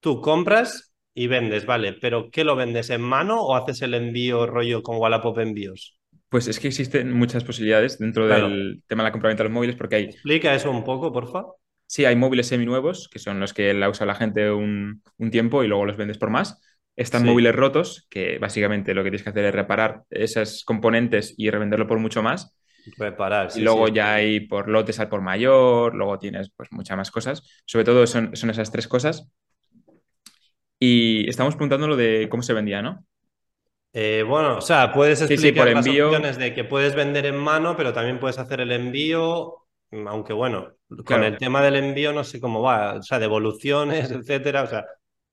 tú 0.00 0.20
compras 0.20 0.94
y 1.14 1.26
vendes, 1.26 1.66
vale, 1.66 1.94
pero 1.94 2.30
¿qué 2.30 2.44
lo 2.44 2.56
vendes 2.56 2.90
en 2.90 3.00
mano 3.00 3.40
o 3.42 3.56
haces 3.56 3.82
el 3.82 3.94
envío 3.94 4.46
rollo 4.46 4.82
con 4.82 4.98
Wallapop 4.98 5.38
envíos? 5.38 5.98
Pues 6.28 6.48
es 6.48 6.60
que 6.60 6.68
existen 6.68 7.12
muchas 7.12 7.44
posibilidades 7.44 7.98
dentro 7.98 8.26
del 8.26 8.82
tema 8.86 9.02
de 9.02 9.08
la 9.08 9.12
compraventa 9.12 9.42
de 9.42 9.48
los 9.48 9.54
móviles 9.54 9.76
porque 9.76 9.96
hay... 9.96 10.04
Explica 10.04 10.54
eso 10.54 10.70
un 10.70 10.84
poco, 10.84 11.12
porfa. 11.12 11.44
Sí, 11.86 12.04
hay 12.04 12.16
móviles 12.16 12.48
seminuevos, 12.48 13.08
que 13.08 13.20
son 13.20 13.38
los 13.38 13.54
que 13.54 13.72
la 13.72 13.88
usa 13.88 14.06
la 14.06 14.16
gente 14.16 14.50
un, 14.50 15.02
tiempo 15.30 15.62
y 15.62 15.68
luego 15.68 15.86
los 15.86 15.96
vendes 15.96 16.18
por 16.18 16.30
más. 16.30 16.60
Están 16.96 17.24
móviles 17.24 17.54
rotos, 17.54 18.06
que 18.10 18.38
básicamente 18.38 18.92
lo 18.94 19.04
que 19.04 19.10
tienes 19.10 19.22
que 19.22 19.30
hacer 19.30 19.44
es 19.44 19.54
reparar 19.54 20.02
esos 20.10 20.64
componentes 20.64 21.34
y 21.36 21.50
revenderlo 21.50 21.86
por 21.86 21.98
mucho 21.98 22.22
más. 22.22 22.56
Reparar, 22.96 23.50
sí, 23.50 23.60
Y 23.60 23.64
luego 23.64 23.88
ya 23.88 24.14
hay 24.14 24.40
por 24.40 24.68
lotes 24.68 25.00
al 25.00 25.08
por 25.08 25.20
mayor, 25.20 25.94
luego 25.94 26.18
tienes 26.18 26.50
pues 26.56 26.70
muchas 26.72 26.96
más 26.96 27.10
cosas. 27.10 27.42
Sobre 27.64 27.84
todo 27.84 28.06
son, 28.06 28.36
son 28.36 28.50
esas 28.50 28.70
tres 28.70 28.88
cosas. 28.88 29.28
Y 30.78 31.28
estamos 31.28 31.54
preguntando 31.54 31.88
lo 31.88 31.96
de 31.96 32.28
cómo 32.30 32.42
se 32.42 32.52
vendía, 32.52 32.82
¿no? 32.82 33.04
Eh, 33.92 34.22
bueno, 34.26 34.58
o 34.58 34.60
sea, 34.60 34.92
puedes 34.92 35.22
explicar 35.22 35.68
las 35.68 35.86
opciones 35.86 36.36
de 36.36 36.52
que 36.52 36.64
puedes 36.64 36.94
vender 36.94 37.24
en 37.24 37.36
mano, 37.36 37.76
pero 37.76 37.94
también 37.94 38.20
puedes 38.20 38.38
hacer 38.38 38.60
el 38.60 38.70
envío, 38.70 39.66
aunque 40.06 40.34
bueno, 40.34 40.74
con 41.06 41.24
el 41.24 41.38
tema 41.38 41.62
del 41.62 41.76
envío 41.76 42.12
no 42.12 42.22
sé 42.22 42.38
cómo 42.38 42.60
va, 42.60 42.96
o 42.96 43.02
sea, 43.02 43.18
devoluciones, 43.18 44.10
etcétera, 44.10 44.64
o 44.64 44.66
sea, 44.66 44.84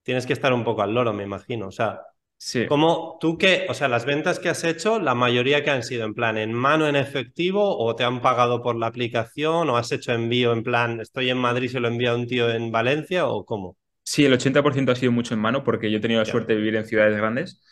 tienes 0.02 0.24
que 0.24 0.32
estar 0.32 0.52
un 0.54 0.64
poco 0.64 0.80
al 0.80 0.94
loro, 0.94 1.12
me 1.12 1.24
imagino, 1.24 1.68
o 1.68 1.72
sea, 1.72 2.00
sí. 2.44 2.66
¿cómo 2.66 3.16
tú 3.20 3.38
qué, 3.38 3.66
o 3.68 3.74
sea, 3.74 3.88
las 3.88 4.04
ventas 4.04 4.38
que 4.38 4.50
has 4.50 4.64
hecho, 4.64 5.00
la 5.00 5.14
mayoría 5.14 5.64
que 5.64 5.70
han 5.70 5.82
sido 5.82 6.04
en 6.04 6.12
plan 6.12 6.36
en 6.36 6.52
mano 6.52 6.86
en 6.86 6.94
efectivo 6.94 7.78
o 7.78 7.96
te 7.96 8.04
han 8.04 8.20
pagado 8.20 8.62
por 8.62 8.76
la 8.76 8.86
aplicación 8.86 9.70
o 9.70 9.76
has 9.78 9.90
hecho 9.92 10.12
envío 10.12 10.52
en 10.52 10.62
plan, 10.62 11.00
estoy 11.00 11.30
en 11.30 11.38
Madrid, 11.38 11.70
se 11.70 11.80
lo 11.80 11.88
envía 11.88 12.10
a 12.10 12.16
un 12.16 12.26
tío 12.26 12.50
en 12.50 12.70
Valencia 12.70 13.26
o 13.26 13.46
cómo? 13.46 13.78
Sí, 14.02 14.26
el 14.26 14.34
80% 14.34 14.92
ha 14.92 14.94
sido 14.94 15.12
mucho 15.12 15.32
en 15.32 15.40
mano 15.40 15.64
porque 15.64 15.90
yo 15.90 15.96
he 15.96 16.00
tenido 16.00 16.20
la 16.20 16.26
suerte 16.26 16.52
de 16.52 16.58
vivir 16.58 16.76
en 16.76 16.84
ciudades 16.84 17.16
grandes. 17.16 17.62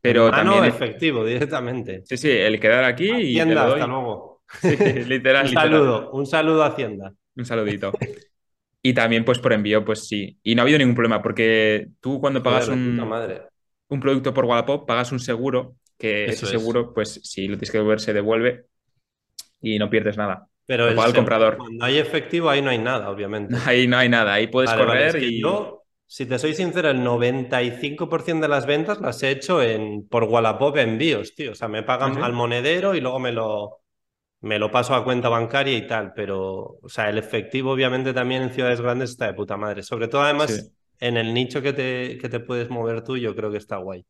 Pero 0.00 0.26
en 0.26 0.30
mano 0.32 0.52
también 0.54 0.74
efectivo, 0.74 1.24
directamente. 1.24 2.02
Sí, 2.04 2.16
sí, 2.16 2.30
el 2.30 2.58
quedar 2.58 2.84
aquí 2.84 3.08
y. 3.08 3.38
Hacienda, 3.38 3.66
hasta 3.66 3.86
luego. 3.86 4.42
Sí, 4.60 4.76
literal. 5.04 5.46
un 5.46 5.52
saludo, 5.52 6.10
un 6.12 6.26
saludo 6.26 6.64
a 6.64 6.68
Hacienda. 6.68 7.12
Un 7.36 7.44
saludito. 7.44 7.92
y 8.82 8.94
también, 8.94 9.24
pues 9.24 9.38
por 9.38 9.52
envío, 9.52 9.84
pues 9.84 10.08
sí. 10.08 10.38
Y 10.42 10.54
no 10.54 10.62
ha 10.62 10.64
habido 10.64 10.78
ningún 10.78 10.94
problema 10.94 11.22
porque 11.22 11.88
tú 12.00 12.18
cuando 12.18 12.42
pagas 12.42 12.68
un, 12.68 12.98
un 13.88 14.00
producto 14.00 14.34
por 14.34 14.44
Wallapop, 14.44 14.86
pagas 14.86 15.12
un 15.12 15.20
seguro, 15.20 15.76
que 15.96 16.26
ese 16.26 16.46
seguro, 16.46 16.94
pues 16.94 17.20
si 17.24 17.48
lo 17.48 17.56
tienes 17.56 17.70
que 17.70 17.78
devolver, 17.78 18.00
se 18.00 18.12
devuelve 18.12 18.66
y 19.60 19.78
no 19.78 19.90
pierdes 19.90 20.16
nada. 20.16 20.46
Pero 20.66 20.88
el 20.88 21.14
comprador. 21.14 21.56
cuando 21.56 21.84
hay 21.84 21.96
efectivo, 21.96 22.50
ahí 22.50 22.60
no 22.60 22.70
hay 22.70 22.78
nada, 22.78 23.10
obviamente. 23.10 23.56
Ahí 23.66 23.86
no 23.86 23.96
hay 23.96 24.08
nada, 24.08 24.34
ahí 24.34 24.48
puedes 24.48 24.70
correr 24.70 25.22
y. 25.22 25.40
Yo, 25.40 25.78
si 26.06 26.26
te 26.26 26.38
soy 26.38 26.54
sincero, 26.54 26.90
el 26.90 27.00
95% 27.00 28.40
de 28.40 28.48
las 28.48 28.66
ventas 28.66 29.00
las 29.00 29.22
he 29.22 29.30
hecho 29.30 29.62
en, 29.62 30.06
por 30.08 30.24
Wallapop 30.24 30.76
envíos, 30.76 31.34
tío. 31.34 31.52
O 31.52 31.54
sea, 31.54 31.68
me 31.68 31.82
pagan 31.82 32.22
al 32.22 32.32
monedero 32.32 32.94
y 32.94 33.00
luego 33.00 33.18
me 33.18 33.32
lo, 33.32 33.80
me 34.40 34.58
lo 34.58 34.70
paso 34.70 34.94
a 34.94 35.04
cuenta 35.04 35.28
bancaria 35.28 35.76
y 35.76 35.86
tal. 35.86 36.12
Pero, 36.14 36.78
o 36.82 36.88
sea, 36.88 37.10
el 37.10 37.18
efectivo, 37.18 37.72
obviamente, 37.72 38.14
también 38.14 38.42
en 38.42 38.52
ciudades 38.52 38.80
grandes 38.80 39.10
está 39.10 39.26
de 39.26 39.34
puta 39.34 39.58
madre. 39.58 39.82
Sobre 39.82 40.08
todo, 40.08 40.22
además, 40.22 40.70
en 41.00 41.16
el 41.16 41.34
nicho 41.34 41.62
que 41.62 41.72
te, 41.72 42.18
que 42.18 42.28
te 42.28 42.40
puedes 42.40 42.70
mover 42.70 43.02
tú, 43.02 43.16
yo 43.16 43.34
creo 43.34 43.50
que 43.50 43.58
está 43.58 43.76
guay. 43.76 44.04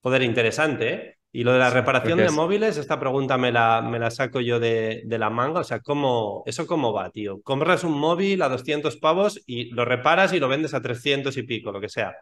Joder, 0.00 0.22
interesante, 0.22 0.94
¿eh? 0.94 1.16
Y 1.34 1.44
lo 1.44 1.52
de 1.52 1.60
la 1.60 1.70
reparación 1.70 2.18
de 2.18 2.30
móviles, 2.30 2.76
esta 2.76 3.00
pregunta 3.00 3.38
me 3.38 3.50
la, 3.50 3.80
me 3.80 3.98
la 3.98 4.10
saco 4.10 4.40
yo 4.40 4.60
de, 4.60 5.02
de, 5.06 5.18
la 5.18 5.30
manga. 5.30 5.60
O 5.60 5.64
sea, 5.64 5.80
¿cómo, 5.80 6.42
¿eso 6.44 6.66
cómo 6.66 6.92
va, 6.92 7.08
tío? 7.10 7.40
Compras 7.40 7.84
un 7.84 7.98
móvil 7.98 8.42
a 8.42 8.50
200 8.50 8.98
pavos 8.98 9.42
y 9.46 9.70
lo 9.70 9.86
reparas 9.86 10.34
y 10.34 10.40
lo 10.40 10.48
vendes 10.48 10.74
a 10.74 10.82
300 10.82 11.34
y 11.38 11.42
pico, 11.44 11.72
lo 11.72 11.80
que 11.80 11.88
sea. 11.88 12.14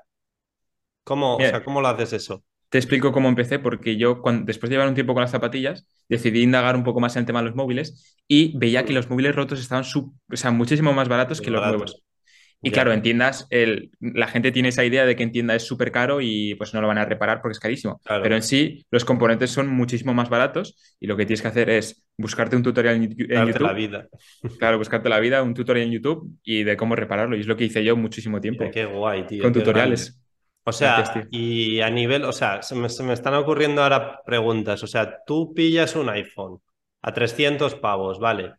¿Cómo, 1.02 1.36
o 1.36 1.40
sea, 1.40 1.64
¿cómo 1.64 1.80
lo 1.80 1.88
haces 1.88 2.12
eso? 2.12 2.44
Te 2.68 2.78
explico 2.78 3.10
cómo 3.10 3.28
empecé, 3.28 3.58
porque 3.58 3.96
yo, 3.96 4.22
cuando, 4.22 4.44
después 4.44 4.70
de 4.70 4.74
llevar 4.74 4.88
un 4.88 4.94
tiempo 4.94 5.12
con 5.12 5.22
las 5.22 5.32
zapatillas, 5.32 5.88
decidí 6.08 6.42
indagar 6.42 6.76
un 6.76 6.84
poco 6.84 7.00
más 7.00 7.16
en 7.16 7.20
el 7.20 7.26
tema 7.26 7.40
de 7.40 7.46
los 7.46 7.56
móviles 7.56 8.16
y 8.28 8.56
veía 8.56 8.84
que 8.84 8.92
los 8.92 9.10
móviles 9.10 9.34
rotos 9.34 9.58
estaban 9.58 9.84
o 9.84 10.36
sea, 10.36 10.52
muchísimo 10.52 10.92
más 10.92 11.08
baratos 11.08 11.40
que 11.40 11.50
los 11.50 11.66
nuevos. 11.66 12.04
Y 12.62 12.70
claro, 12.70 12.92
en 12.92 13.00
tiendas 13.00 13.46
el, 13.50 13.90
la 14.00 14.26
gente 14.26 14.52
tiene 14.52 14.68
esa 14.68 14.84
idea 14.84 15.06
de 15.06 15.16
que 15.16 15.22
en 15.22 15.32
tienda 15.32 15.54
es 15.54 15.66
súper 15.66 15.90
caro 15.90 16.20
y 16.20 16.54
pues 16.56 16.74
no 16.74 16.82
lo 16.82 16.88
van 16.88 16.98
a 16.98 17.06
reparar 17.06 17.40
porque 17.40 17.52
es 17.52 17.60
carísimo. 17.60 18.00
Pero 18.04 18.36
en 18.36 18.42
sí, 18.42 18.84
los 18.90 19.04
componentes 19.04 19.50
son 19.50 19.68
muchísimo 19.68 20.12
más 20.12 20.28
baratos 20.28 20.76
y 21.00 21.06
lo 21.06 21.16
que 21.16 21.24
tienes 21.24 21.40
que 21.40 21.48
hacer 21.48 21.70
es 21.70 22.04
buscarte 22.18 22.56
un 22.56 22.62
tutorial 22.62 22.96
en, 22.96 23.08
YouTube. 23.08 23.60
la 23.60 23.72
vida. 23.72 24.08
Claro, 24.58 24.76
buscarte 24.76 25.08
la 25.08 25.20
vida, 25.20 25.42
un 25.42 25.54
tutorial 25.54 25.86
en 25.86 25.92
YouTube 25.92 26.38
y 26.42 26.64
de 26.64 26.76
cómo 26.76 26.96
repararlo. 26.96 27.36
Y 27.36 27.40
es 27.40 27.46
lo 27.46 27.56
que 27.56 27.64
hice 27.64 27.82
yo 27.82 27.96
muchísimo 27.96 28.40
tiempo. 28.40 28.64
Qué 28.70 28.84
guay, 28.84 29.26
tío. 29.26 29.42
Con 29.42 29.52
tutoriales. 29.52 30.20
O 30.64 30.72
sea, 30.72 31.26
y 31.30 31.80
a 31.80 31.90
nivel, 31.90 32.24
o 32.24 32.32
sea, 32.32 32.62
se 32.62 32.74
me, 32.74 32.90
se 32.90 33.02
me 33.02 33.14
están 33.14 33.34
ocurriendo 33.34 33.82
ahora 33.82 34.20
preguntas. 34.24 34.82
O 34.82 34.86
sea, 34.86 35.20
tú 35.26 35.54
pillas 35.54 35.96
un 35.96 36.10
iPhone 36.10 36.58
a 37.00 37.14
300 37.14 37.76
pavos, 37.76 38.20
¿vale? 38.20 38.52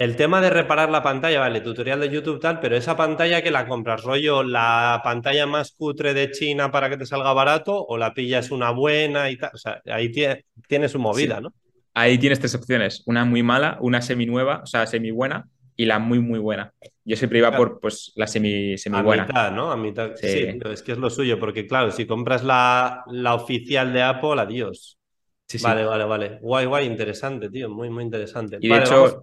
El 0.00 0.16
tema 0.16 0.40
de 0.40 0.48
reparar 0.48 0.88
la 0.90 1.02
pantalla, 1.02 1.40
vale, 1.40 1.60
tutorial 1.60 2.00
de 2.00 2.08
YouTube 2.08 2.40
tal, 2.40 2.58
pero 2.58 2.74
esa 2.74 2.96
pantalla 2.96 3.42
que 3.42 3.50
la 3.50 3.66
compras, 3.68 4.02
rollo, 4.02 4.42
la 4.42 4.98
pantalla 5.04 5.46
más 5.46 5.72
cutre 5.72 6.14
de 6.14 6.30
China 6.30 6.70
para 6.70 6.88
que 6.88 6.96
te 6.96 7.04
salga 7.04 7.34
barato 7.34 7.84
o 7.86 7.98
la 7.98 8.14
pillas 8.14 8.50
una 8.50 8.70
buena 8.70 9.30
y 9.30 9.36
tal. 9.36 9.50
O 9.52 9.58
sea, 9.58 9.82
ahí 9.84 10.10
tiene, 10.10 10.46
tiene 10.66 10.88
su 10.88 10.98
movida, 10.98 11.36
Sí. 11.36 11.42
¿no? 11.42 11.52
Ahí 11.92 12.16
tienes 12.18 12.38
tres 12.40 12.54
opciones, 12.54 13.02
una 13.04 13.26
muy 13.26 13.42
mala, 13.42 13.76
una 13.82 14.00
semi 14.00 14.24
nueva, 14.24 14.60
o 14.62 14.66
sea, 14.66 14.86
semi 14.86 15.10
buena 15.10 15.48
y 15.76 15.84
la 15.84 15.98
muy, 15.98 16.18
muy 16.20 16.38
buena. 16.38 16.72
Yo 17.04 17.16
siempre 17.16 17.40
iba 17.40 17.48
Claro. 17.50 17.64
por 17.72 17.80
pues, 17.80 18.12
la 18.16 18.26
semi, 18.26 18.78
semi 18.78 18.96
A 18.96 19.02
buena. 19.02 19.26
mitad, 19.26 19.52
¿no? 19.52 19.70
A 19.70 19.76
mitad. 19.76 20.12
Sí, 20.14 20.26
es 20.72 20.82
que 20.82 20.92
es 20.92 20.98
lo 20.98 21.10
suyo, 21.10 21.38
porque 21.38 21.66
claro, 21.66 21.90
si 21.90 22.06
compras 22.06 22.42
la, 22.42 23.04
la 23.08 23.34
oficial 23.34 23.92
de 23.92 24.02
Apple, 24.02 24.40
adiós. 24.40 24.98
sí, 25.46 25.58
Vale, 25.62 25.84
vale, 25.84 26.04
vale. 26.04 26.38
Guay, 26.40 26.64
guay, 26.66 26.86
interesante, 26.86 27.50
tío. 27.50 27.68
Muy, 27.68 27.90
muy 27.90 28.04
interesante. 28.04 28.56
Y 28.60 28.68
de 28.68 28.78
Vale, 28.78 28.86
vamos. 28.88 29.16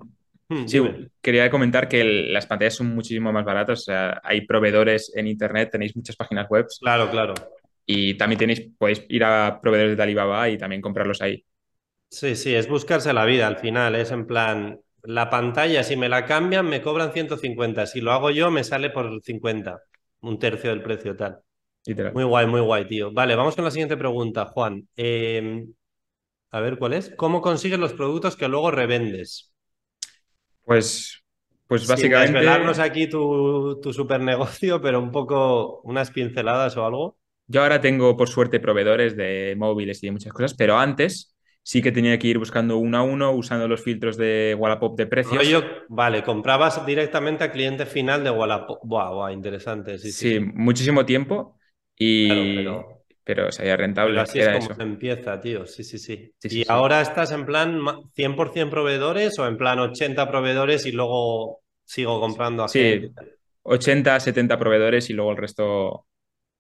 Hmm, 0.50 0.66
sí, 0.66 0.80
dime. 0.80 1.10
quería 1.22 1.50
comentar 1.50 1.88
que 1.88 2.02
el- 2.02 2.34
las 2.34 2.46
pantallas 2.48 2.76
son 2.76 2.88
muchísimo 2.96 3.32
más 3.32 3.46
baratas. 3.46 3.80
O 3.82 3.84
sea, 3.84 4.22
hay 4.24 4.46
proveedores 4.46 5.12
en 5.16 5.28
internet, 5.28 5.70
tenéis 5.72 5.96
muchas 5.96 6.16
páginas 6.16 6.48
web 6.50 6.68
Claro, 6.80 7.10
claro. 7.12 7.34
y 7.86 8.16
también 8.18 8.40
tenéis, 8.40 8.70
podéis 8.78 9.04
ir 9.10 9.24
a 9.24 9.60
proveedores 9.62 9.98
de 9.98 10.04
Alibaba 10.04 10.50
y 10.50 10.58
también 10.58 10.82
comprarlos 10.82 11.22
ahí. 11.22 11.44
Sí, 12.10 12.36
sí, 12.36 12.56
es 12.56 12.68
buscarse 12.70 13.14
la 13.14 13.26
vida 13.26 13.48
al 13.48 13.58
final. 13.58 13.96
Es 13.96 14.12
en 14.12 14.26
plan, 14.28 14.80
la 15.04 15.30
pantalla, 15.30 15.84
si 15.84 15.96
me 15.98 16.10
la 16.10 16.26
cambian, 16.26 16.66
me 16.68 16.82
cobran 16.82 17.12
150. 17.14 17.86
Si 17.86 18.02
lo 18.02 18.12
hago 18.12 18.32
yo, 18.32 18.50
me 18.50 18.64
sale 18.64 18.90
por 18.90 19.22
50. 19.24 19.82
Un 20.22 20.40
tercio 20.40 20.70
del 20.70 20.82
precio, 20.84 21.16
tal. 21.16 21.42
Literal. 21.86 22.14
Muy 22.14 22.24
guay, 22.26 22.48
muy 22.48 22.62
guay, 22.62 22.88
tío. 22.88 23.12
Vale, 23.14 23.36
vamos 23.36 23.56
con 23.56 23.66
la 23.66 23.72
siguiente 23.72 23.98
pregunta, 23.98 24.46
Juan. 24.48 24.88
Eh, 24.98 25.66
a 26.52 26.62
ver, 26.62 26.78
¿cuál 26.80 26.94
es? 26.94 27.12
¿Cómo 27.18 27.42
consigues 27.42 27.80
los 27.80 27.94
productos 27.94 28.36
que 28.38 28.48
luego 28.50 28.72
revendes? 28.72 29.54
Pues, 30.68 31.24
pues 31.68 31.88
Sin 31.94 32.14
básicamente. 32.14 32.14
desvelarnos 32.14 32.78
aquí 32.80 33.08
tu, 33.10 33.80
tu 33.82 33.92
super 33.94 34.22
negocio, 34.22 34.82
pero 34.84 35.00
un 35.00 35.12
poco 35.12 35.82
unas 35.84 36.12
pinceladas 36.12 36.78
o 36.78 36.86
algo. 36.86 37.18
Yo 37.48 37.62
ahora 37.62 37.80
tengo, 37.82 38.18
por 38.18 38.28
suerte, 38.30 38.60
proveedores 38.60 39.16
de 39.16 39.56
móviles 39.58 40.04
y 40.04 40.08
de 40.08 40.12
muchas 40.12 40.34
cosas, 40.34 40.54
pero 40.54 40.78
antes 40.78 41.36
sí 41.64 41.82
que 41.82 41.92
tenía 41.92 42.20
que 42.20 42.28
ir 42.28 42.38
buscando 42.40 42.78
uno 42.78 42.98
a 42.98 43.04
uno, 43.04 43.32
usando 43.32 43.68
los 43.68 43.82
filtros 43.84 44.18
de 44.18 44.56
Wallapop 44.60 44.98
de 44.98 45.08
precios. 45.08 45.44
Rollo, 45.46 45.60
vale, 45.90 46.24
comprabas 46.24 46.84
directamente 46.86 47.44
a 47.44 47.52
cliente 47.52 47.86
final 47.86 48.24
de 48.24 48.32
Wallapop. 48.32 48.80
Buah, 48.84 49.12
buah, 49.16 49.32
interesante, 49.34 49.98
sí, 50.00 50.12
sí, 50.14 50.40
muchísimo 50.40 51.06
tiempo 51.06 51.58
Claro, 52.26 52.52
y... 52.56 52.97
pero, 53.28 53.52
Pero 53.52 53.52
salía 53.52 53.78
pero 54.02 54.22
rentable, 54.22 54.22
así 54.22 54.40
es 54.40 54.50
como 54.50 54.70
eso. 54.70 54.74
se 54.74 54.84
empieza, 54.84 55.40
tío. 55.40 55.66
Sí, 55.66 55.84
sí, 55.84 55.98
sí. 56.00 56.34
¿Y 56.48 56.64
sí. 56.64 56.68
ahora 56.70 57.02
estás 57.02 57.32
en 57.32 57.46
plan 57.46 57.80
ma- 57.80 58.00
100% 58.16 58.72
proveedores 58.72 59.38
o 59.40 59.48
en 59.48 59.58
plan 59.58 59.80
80 59.80 60.30
proveedores 60.30 60.86
y 60.86 60.92
luego 60.92 61.62
sigo 61.86 62.20
comprando 62.22 62.64
a 62.64 62.70
gente? 62.70 63.10
Sí, 63.10 63.14
80, 63.64 64.20
70 64.20 64.58
proveedores 64.60 65.10
y 65.10 65.14
luego 65.14 65.32
el 65.32 65.38
resto... 65.38 66.08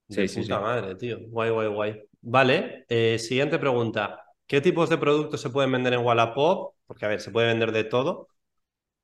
De 0.07 0.25
Sí, 0.25 0.27
sí, 0.27 0.43
puta 0.43 0.59
sí. 0.59 0.61
madre, 0.61 0.95
tío. 0.95 1.17
Guay, 1.29 1.49
guay, 1.51 1.67
guay. 1.67 2.03
Vale, 2.21 2.85
eh, 2.87 3.19
siguiente 3.19 3.59
pregunta. 3.59 4.23
¿Qué 4.45 4.61
tipos 4.61 4.89
de 4.89 4.97
productos 4.97 5.41
se 5.41 5.49
pueden 5.49 5.71
vender 5.71 5.93
en 5.93 5.99
Wallapop? 6.05 6.75
Porque, 6.85 7.05
a 7.05 7.09
ver, 7.09 7.19
se 7.21 7.31
puede 7.31 7.47
vender 7.47 7.71
de 7.73 7.83
todo, 7.83 8.29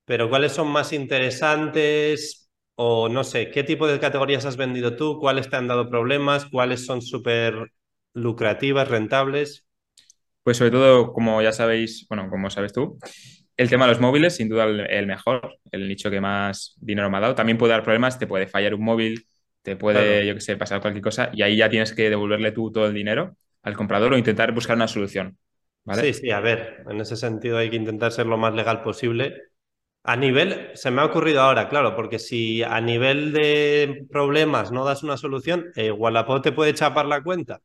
pero 0.06 0.30
¿cuáles 0.30 0.54
son 0.54 0.70
más 0.70 0.94
interesantes? 0.94 2.43
O 2.76 3.10
no 3.10 3.24
sé, 3.24 3.50
¿qué 3.52 3.64
tipo 3.64 3.88
de 3.88 4.00
categorías 4.00 4.46
has 4.46 4.58
vendido 4.58 4.96
tú? 4.96 5.18
¿Cuáles 5.20 5.50
te 5.50 5.56
han 5.56 5.68
dado 5.68 5.90
problemas? 5.90 6.46
¿Cuáles 6.46 6.86
son 6.86 7.02
súper 7.02 7.72
lucrativas, 8.14 8.88
rentables? 8.90 9.66
Pues 10.44 10.58
sobre 10.58 10.72
todo, 10.72 11.14
como 11.14 11.42
ya 11.42 11.52
sabéis, 11.54 12.06
bueno, 12.10 12.30
como 12.30 12.50
sabes 12.50 12.74
tú, 12.74 12.98
el 13.56 13.70
tema 13.70 13.86
de 13.86 13.92
los 13.94 14.02
móviles, 14.02 14.36
sin 14.36 14.50
duda 14.50 14.66
el, 14.66 14.82
el 14.82 15.08
mejor, 15.08 15.58
el 15.72 15.88
nicho 15.88 16.12
que 16.12 16.20
más 16.22 16.76
dinero 16.82 17.10
me 17.10 17.18
ha 17.18 17.22
dado. 17.22 17.36
También 17.36 17.58
puede 17.58 17.72
dar 17.74 17.84
problemas, 17.84 18.20
te 18.20 18.28
puede 18.28 18.48
fallar 18.48 18.74
un 18.76 18.84
móvil, 18.84 19.26
te 19.62 19.76
puede, 19.78 20.26
Claro. 20.26 20.28
yo 20.28 20.34
qué 20.36 20.42
sé, 20.42 20.58
pasar 20.58 20.82
cualquier 20.82 21.04
cosa 21.04 21.30
y 21.34 21.44
ahí 21.44 21.56
ya 21.58 21.70
tienes 21.70 21.94
que 21.94 22.10
devolverle 22.10 22.52
tú 22.52 22.72
todo 22.72 22.88
el 22.88 22.94
dinero 22.94 23.38
al 23.64 23.76
comprador 23.78 24.12
o 24.14 24.18
intentar 24.18 24.52
buscar 24.54 24.76
una 24.76 24.88
solución, 24.90 25.38
¿vale? 25.86 26.08
Sí, 26.08 26.14
sí, 26.14 26.32
a 26.32 26.40
ver, 26.42 26.84
en 26.90 27.00
ese 27.02 27.16
sentido 27.16 27.58
hay 27.58 27.70
que 27.70 27.76
intentar 27.78 28.12
ser 28.12 28.26
lo 28.26 28.38
más 28.38 28.54
legal 28.54 28.82
posible. 28.82 29.53
A 30.06 30.16
nivel, 30.18 30.72
se 30.76 30.92
me 30.92 31.02
ha 31.02 31.06
ocurrido 31.06 31.42
ahora, 31.42 31.70
claro, 31.70 31.96
porque 31.96 32.20
si 32.20 32.62
a 32.64 32.80
nivel 32.82 33.32
de 33.34 34.06
problemas 34.12 34.72
no 34.72 34.84
das 34.86 35.04
una 35.04 35.18
solución, 35.18 35.68
eh, 35.76 35.92
Wallapop 35.92 36.42
te 36.44 36.52
puede 36.52 36.74
chapar 36.74 37.06
la 37.06 37.24
cuenta. 37.24 37.62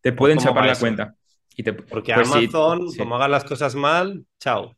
Te 0.00 0.12
¿O 0.16 0.26
pueden 0.34 0.38
chapar 0.38 0.64
la 0.64 0.78
eso? 0.78 0.78
cuenta. 0.78 1.16
Y 1.56 1.62
te, 1.62 1.72
Porque 1.90 2.12
pues 2.12 2.30
sí, 2.30 2.48
Amazon, 2.48 2.80
sí. 2.84 2.96
como 2.96 3.16
hagan 3.16 3.32
las 3.32 3.44
cosas 3.44 3.74
mal, 3.76 4.26
chao. 4.40 4.76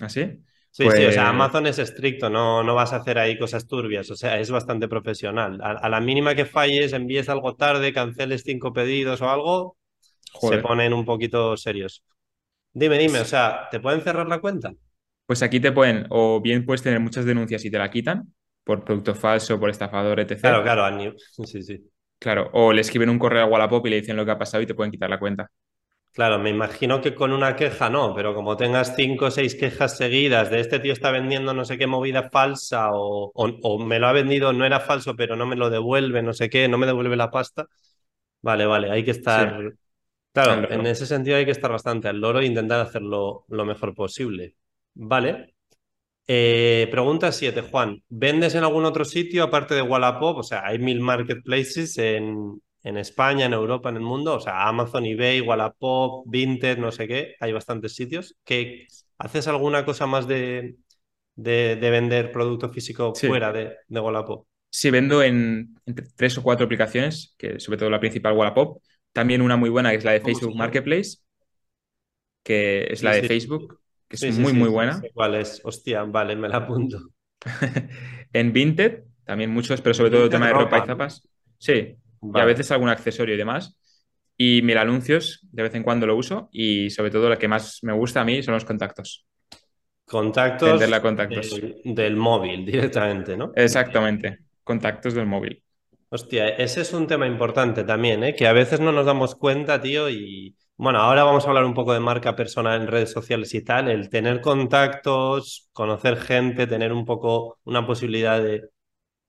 ¿Así? 0.00 0.44
Sí, 0.70 0.90
sí, 0.90 1.04
o 1.06 1.10
Pues 1.10 1.12
sea, 1.12 1.28
Amazon 1.30 1.66
es 1.66 1.78
estricto, 1.78 2.28
no, 2.28 2.62
no 2.62 2.74
vas 2.74 2.92
a 2.92 2.96
hacer 2.96 3.18
ahí 3.18 3.38
cosas 3.38 3.66
turbias, 3.66 4.10
o 4.10 4.16
sea, 4.16 4.38
es 4.38 4.50
bastante 4.50 4.88
profesional. 4.88 5.58
A, 5.62 5.70
a 5.72 5.88
la 5.88 6.00
mínima 6.02 6.34
que 6.34 6.44
falles, 6.44 6.92
envíes 6.92 7.30
algo 7.30 7.56
tarde, 7.56 7.94
canceles 7.94 8.42
cinco 8.44 8.74
pedidos 8.74 9.22
o 9.22 9.30
algo, 9.30 9.78
se 10.38 10.58
ponen 10.58 10.92
un 10.94 11.04
poquito 11.06 11.56
serios. 11.56 12.04
Dime, 12.72 12.98
dime, 12.98 13.20
o 13.20 13.24
sea, 13.26 13.68
¿te 13.70 13.80
pueden 13.80 14.02
cerrar 14.02 14.28
la 14.28 14.40
cuenta? 14.40 14.72
Pues 15.26 15.42
aquí 15.42 15.60
te 15.60 15.72
pueden, 15.72 16.06
o 16.10 16.40
bien 16.40 16.64
puedes 16.64 16.82
tener 16.82 17.00
muchas 17.00 17.24
denuncias 17.24 17.64
y 17.64 17.70
te 17.70 17.78
la 17.78 17.90
quitan 17.90 18.32
por 18.64 18.84
producto 18.84 19.14
falso, 19.14 19.58
por 19.60 19.70
estafador, 19.70 20.20
etc. 20.20 20.62
Claro, 20.62 20.62
claro, 20.62 21.14
sí, 21.46 21.62
sí. 21.62 21.90
Claro, 22.18 22.50
o 22.52 22.72
le 22.74 22.80
escriben 22.82 23.08
un 23.10 23.18
correo 23.18 23.42
a 23.44 23.46
Wallapop 23.46 23.86
y 23.86 23.90
le 23.90 23.96
dicen 24.00 24.16
lo 24.16 24.24
que 24.26 24.32
ha 24.32 24.38
pasado 24.38 24.62
y 24.62 24.66
te 24.66 24.74
pueden 24.74 24.90
quitar 24.92 25.08
la 25.10 25.18
cuenta. 25.18 25.50
Claro, 26.12 26.38
me 26.38 26.48
imagino 26.48 27.02
que 27.02 27.14
con 27.14 27.30
una 27.32 27.56
queja 27.56 27.90
no, 27.90 28.14
pero 28.14 28.34
como 28.34 28.56
tengas 28.56 28.96
cinco 28.96 29.26
o 29.26 29.30
seis 29.30 29.54
quejas 29.54 29.98
seguidas 29.98 30.48
de 30.50 30.60
este 30.60 30.78
tío 30.80 30.94
está 30.94 31.10
vendiendo 31.10 31.52
no 31.52 31.66
sé 31.66 31.76
qué 31.76 31.86
movida 31.86 32.30
falsa 32.30 32.88
o, 32.92 33.30
o- 33.34 33.58
o 33.62 33.78
me 33.84 33.98
lo 33.98 34.06
ha 34.06 34.12
vendido, 34.12 34.52
no 34.54 34.64
era 34.64 34.80
falso, 34.80 35.14
pero 35.14 35.36
no 35.36 35.44
me 35.46 35.56
lo 35.56 35.68
devuelve, 35.68 36.22
no 36.22 36.32
sé 36.32 36.48
qué, 36.48 36.68
no 36.68 36.78
me 36.78 36.86
devuelve 36.86 37.16
la 37.16 37.30
pasta. 37.30 37.66
Vale, 38.42 38.66
vale, 38.66 38.90
hay 38.90 39.04
que 39.04 39.12
estar. 39.12 39.72
Claro, 40.32 40.66
en 40.70 40.86
ese 40.86 41.06
sentido 41.06 41.36
hay 41.38 41.46
que 41.46 41.52
estar 41.52 41.70
bastante 41.72 42.08
al 42.08 42.20
loro 42.20 42.40
e 42.40 42.46
intentar 42.46 42.80
hacerlo 42.80 43.44
lo 43.48 43.64
mejor 43.66 43.94
posible. 43.94 44.56
Vale. 44.96 45.54
Eh, 46.26 46.88
pregunta 46.90 47.32
7, 47.32 47.62
Juan. 47.62 48.02
¿Vendes 48.08 48.54
en 48.54 48.64
algún 48.64 48.84
otro 48.84 49.04
sitio 49.04 49.44
aparte 49.44 49.74
de 49.74 49.82
Wallapop? 49.82 50.38
O 50.38 50.42
sea, 50.42 50.66
hay 50.66 50.78
mil 50.78 51.00
marketplaces 51.00 51.98
en, 51.98 52.62
en 52.82 52.96
España, 52.98 53.46
en 53.46 53.54
Europa, 53.54 53.90
en 53.90 53.96
el 53.96 54.02
mundo. 54.02 54.36
O 54.36 54.40
sea, 54.40 54.68
Amazon, 54.68 55.06
eBay, 55.06 55.40
Wallapop, 55.42 56.24
Vinted, 56.28 56.78
no 56.78 56.92
sé 56.92 57.08
qué. 57.08 57.34
Hay 57.40 57.52
bastantes 57.52 57.94
sitios. 57.96 58.36
¿Qué, 58.44 58.86
¿Haces 59.18 59.48
alguna 59.48 59.84
cosa 59.84 60.06
más 60.06 60.28
de, 60.28 60.76
de, 61.36 61.76
de 61.76 61.90
vender 61.90 62.32
producto 62.32 62.70
físico 62.70 63.20
Sí, 63.20 63.26
fuera 63.26 63.52
de, 63.52 63.76
de 63.88 64.00
Wallapop? 64.00 64.46
sí 64.70 64.90
vendo 64.90 65.22
en, 65.22 65.76
en 65.86 65.94
tres 66.16 66.36
o 66.38 66.42
cuatro 66.42 66.66
aplicaciones, 66.66 67.34
que 67.38 67.60
sobre 67.60 67.78
todo 67.78 67.90
la 67.90 68.00
principal 68.00 68.34
Wallapop. 68.34 68.82
También 69.12 69.42
una 69.42 69.56
muy 69.56 69.70
buena 69.70 69.90
que 69.90 69.96
es 69.96 70.04
la 70.04 70.12
de 70.12 70.20
¿Cómo 70.20 70.38
se 70.40 70.46
Facebook? 70.46 70.54
Marketplace, 70.56 71.18
que 72.42 72.84
es 72.92 73.02
la 73.02 73.12
de. 73.12 73.22
Facebook, 73.24 73.80
que 74.20 74.28
es 74.28 74.34
Sí, 74.34 74.40
muy, 74.40 74.52
sí, 74.52 74.58
muy 74.58 74.68
buena. 74.68 75.00
¿Cuál 75.14 75.36
es? 75.36 75.60
Hostia, 75.64 76.02
vale, 76.04 76.36
me 76.36 76.48
la 76.48 76.58
apunto. 76.58 76.98
En 78.32 78.52
Vinted, 78.52 79.04
también 79.24 79.50
muchos, 79.50 79.80
pero 79.80 79.94
sobre 79.94 80.10
todo 80.10 80.24
el 80.24 80.30
tema 80.30 80.48
de 80.48 80.52
ropa 80.52 80.78
y 80.78 80.86
zapas. 80.86 81.28
Sí, 81.58 81.96
y 82.22 82.38
a 82.38 82.44
veces 82.44 82.70
algún 82.70 82.88
accesorio 82.88 83.34
y 83.34 83.38
demás. 83.38 83.78
Y 84.36 84.60
mil 84.62 84.76
anuncios, 84.76 85.40
de 85.50 85.62
vez 85.62 85.74
en 85.74 85.82
cuando 85.82 86.06
lo 86.06 86.16
uso. 86.16 86.48
Y 86.52 86.90
sobre 86.90 87.10
todo 87.10 87.28
la 87.28 87.38
que 87.38 87.48
más 87.48 87.78
me 87.82 87.92
gusta 87.92 88.20
a 88.20 88.24
mí 88.24 88.42
son 88.42 88.54
los 88.54 88.64
contactos. 88.64 89.26
Contactos 90.04 90.80
a 90.82 91.02
contactos. 91.02 91.50
del, 91.50 91.82
del 91.84 92.16
móvil 92.16 92.64
directamente, 92.66 93.36
¿no? 93.36 93.52
Exactamente, 93.54 94.40
contactos 94.62 95.14
del 95.14 95.26
móvil. 95.26 95.62
Hostia, 96.08 96.48
ese 96.50 96.82
es 96.82 96.92
un 96.92 97.06
tema 97.06 97.26
importante 97.26 97.82
también, 97.82 98.22
¿eh? 98.22 98.34
Que 98.34 98.46
a 98.46 98.52
veces 98.52 98.78
no 98.80 98.92
nos 98.92 99.06
damos 99.06 99.34
cuenta, 99.34 99.80
tío, 99.80 100.08
y 100.08 100.54
bueno, 100.76 101.00
ahora 101.00 101.24
vamos 101.24 101.44
a 101.44 101.48
hablar 101.48 101.64
un 101.64 101.74
poco 101.74 101.92
de 101.94 102.00
marca 102.00 102.36
personal 102.36 102.80
en 102.82 102.88
redes 102.88 103.10
sociales 103.12 103.54
y 103.54 103.62
tal, 103.64 103.88
el 103.88 104.10
tener 104.10 104.40
contactos, 104.40 105.68
conocer 105.72 106.16
gente, 106.18 106.66
tener 106.66 106.92
un 106.92 107.04
poco 107.06 107.58
una 107.64 107.86
posibilidad 107.86 108.42
de, 108.42 108.68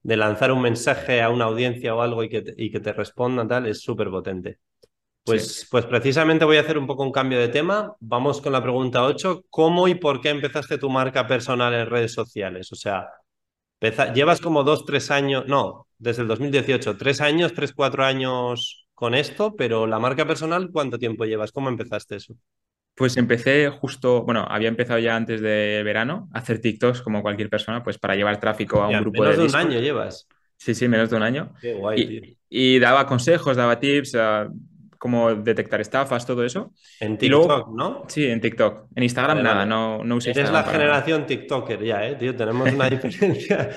de 0.04 0.18
lanzar 0.18 0.52
un 0.52 0.62
mensaje 0.62 1.22
a 1.22 1.30
una 1.30 1.46
audiencia 1.46 1.96
o 1.96 2.02
algo 2.02 2.24
y 2.24 2.30
que 2.30 2.42
te, 2.42 2.54
y 2.58 2.72
que 2.72 2.80
te 2.80 2.94
respondan, 2.94 3.48
tal, 3.48 3.68
es 3.68 3.82
súper 3.82 4.10
potente. 4.10 4.54
Sí. 4.54 4.60
Pues, 5.26 5.68
pues 5.72 5.86
precisamente 5.86 6.46
voy 6.46 6.58
a 6.58 6.62
hacer 6.62 6.78
un 6.78 6.88
poco 6.88 7.04
un 7.04 7.12
cambio 7.12 7.40
de 7.40 7.50
tema. 7.50 7.96
Vamos 8.00 8.42
con 8.42 8.54
la 8.54 8.64
pregunta 8.64 9.04
8. 9.04 9.44
¿Cómo 9.50 9.88
y 9.88 9.96
por 9.96 10.22
qué 10.22 10.30
empezaste 10.30 10.78
tu 10.78 10.90
marca 10.90 11.28
personal 11.28 11.74
en 11.74 11.88
redes 11.90 12.14
sociales? 12.14 12.72
O 12.72 12.76
sea, 12.76 13.10
llevas 14.14 14.42
como 14.42 14.64
dos, 14.64 14.86
tres 14.86 15.12
años, 15.12 15.46
no, 15.48 15.88
desde 15.98 16.22
el 16.24 16.28
2018, 16.28 16.98
tres 16.98 17.22
años, 17.22 17.54
tres, 17.54 17.74
cuatro 17.74 18.04
años 18.06 18.87
con 18.98 19.14
esto, 19.14 19.56
pero 19.56 19.86
la 19.86 20.00
marca 20.00 20.26
personal, 20.26 20.70
¿cuánto 20.72 20.98
tiempo 20.98 21.24
llevas? 21.26 21.52
¿Cómo 21.52 21.70
empezaste 21.70 22.16
eso? 22.16 22.34
Pues 22.96 23.16
empecé 23.16 23.70
justo, 23.70 24.24
bueno, 24.24 24.44
había 24.50 24.70
empezado 24.70 24.98
ya 24.98 25.16
antes 25.16 25.40
de 25.40 25.84
verano 25.86 26.28
a 26.34 26.40
hacer 26.40 26.60
TikToks 26.60 27.04
como 27.04 27.22
cualquier 27.22 27.48
persona, 27.48 27.84
pues 27.84 28.00
para 28.00 28.16
llevar 28.16 28.40
tráfico 28.40 28.82
a 28.82 28.88
un 28.88 28.94
Ya, 28.94 29.00
grupo 29.02 29.22
menos 29.22 29.38
de 29.38 29.44
de 29.44 29.50
un 29.50 29.56
año 29.56 29.80
llevas. 29.80 30.28
Sí, 30.58 30.74
sí, 30.74 30.88
menos 30.88 31.12
de 31.12 31.16
un 31.16 31.22
año. 31.22 31.54
Qué 31.62 31.76
guay, 31.76 32.08
tío. 32.08 32.22
Y, 32.24 32.38
y 32.50 32.80
daba 32.80 33.06
consejos, 33.06 33.56
daba 33.56 33.80
tips, 33.80 34.16
ah, 34.16 34.48
como 34.98 35.36
detectar 35.36 35.80
estafas, 35.80 36.26
todo 36.26 36.44
eso. 36.44 36.74
En 37.00 37.20
Y 37.22 37.30
luego- 37.30 37.44
TikTok, 37.56 37.76
¿no? 37.78 38.04
Sí, 38.08 38.26
en 38.26 38.42
TikTok. 38.42 38.88
En 38.96 39.04
Instagram 39.04 39.38
Vale, 39.38 39.44
nada, 39.44 39.58
vale. 39.60 39.70
no, 39.70 40.04
no 40.04 40.16
usé 40.16 40.32
Eres 40.32 40.42
Instagram 40.46 40.54
la 40.54 40.62
nada. 40.72 40.74
generación 40.80 41.26
TikToker 41.28 41.84
ya, 41.84 42.08
¿eh? 42.08 42.16
Tío, 42.16 42.36
tenemos 42.36 42.72
una 42.74 42.90
diferencia. 42.90 43.70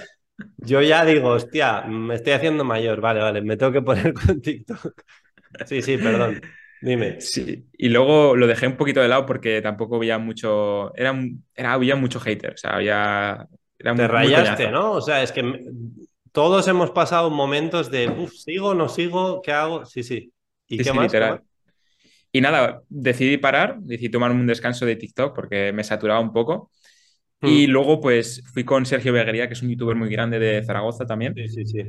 Yo 0.58 0.80
ya 0.82 1.04
digo, 1.04 1.30
hostia, 1.30 1.82
me 1.82 2.14
estoy 2.14 2.32
haciendo 2.32 2.64
mayor. 2.64 3.00
Vale, 3.00 3.20
vale, 3.20 3.42
me 3.42 3.56
tengo 3.56 3.72
que 3.72 3.82
poner 3.82 4.14
con 4.26 4.40
TikTok. 4.40 5.02
Sí, 5.66 5.82
sí, 5.82 5.96
perdón. 5.96 6.40
Dime. 6.80 7.20
Sí, 7.20 7.66
y 7.76 7.88
luego 7.90 8.36
lo 8.36 8.46
dejé 8.46 8.66
un 8.66 8.76
poquito 8.76 9.00
de 9.00 9.08
lado 9.08 9.26
porque 9.26 9.60
tampoco 9.60 9.96
había 9.96 10.18
mucho, 10.18 10.94
era, 10.96 11.14
era, 11.54 11.72
había 11.74 11.96
mucho 11.96 12.20
hater, 12.20 12.54
o 12.54 12.56
sea, 12.56 12.70
había, 12.76 13.46
era 13.78 13.94
Te 13.94 14.02
muy 14.02 14.08
rayaste. 14.08 14.70
¿no? 14.70 14.92
O 14.92 15.00
sea, 15.00 15.22
es 15.22 15.32
que 15.32 15.42
todos 16.32 16.66
hemos 16.68 16.90
pasado 16.92 17.30
momentos 17.30 17.90
de, 17.90 18.08
uff, 18.08 18.32
sigo, 18.32 18.74
no 18.74 18.88
sigo, 18.88 19.42
¿qué 19.42 19.52
hago? 19.52 19.84
Sí, 19.84 20.02
sí. 20.02 20.32
¿Y 20.68 20.78
Sí, 20.78 20.84
qué 20.84 20.92
sí, 20.92 20.98
literal. 20.98 21.42
Y 22.32 22.40
nada, 22.40 22.82
decidí 22.88 23.38
parar, 23.38 23.78
decidí 23.80 24.10
tomarme 24.10 24.40
un 24.40 24.46
descanso 24.46 24.86
de 24.86 24.96
TikTok 24.96 25.34
porque 25.34 25.72
me 25.72 25.84
saturaba 25.84 26.20
un 26.20 26.32
poco. 26.32 26.70
Y 27.42 27.66
Hmm. 27.66 27.70
luego 27.70 28.00
pues 28.00 28.42
fui 28.52 28.64
con 28.64 28.84
Sergio 28.86 29.12
Beguería, 29.12 29.48
que 29.48 29.54
es 29.54 29.62
un 29.62 29.70
youtuber 29.70 29.96
muy 29.96 30.10
grande 30.10 30.38
de 30.38 30.62
Zaragoza 30.64 31.06
también, 31.06 31.34
Sí, 31.34 31.48
sí, 31.48 31.66
sí. 31.66 31.82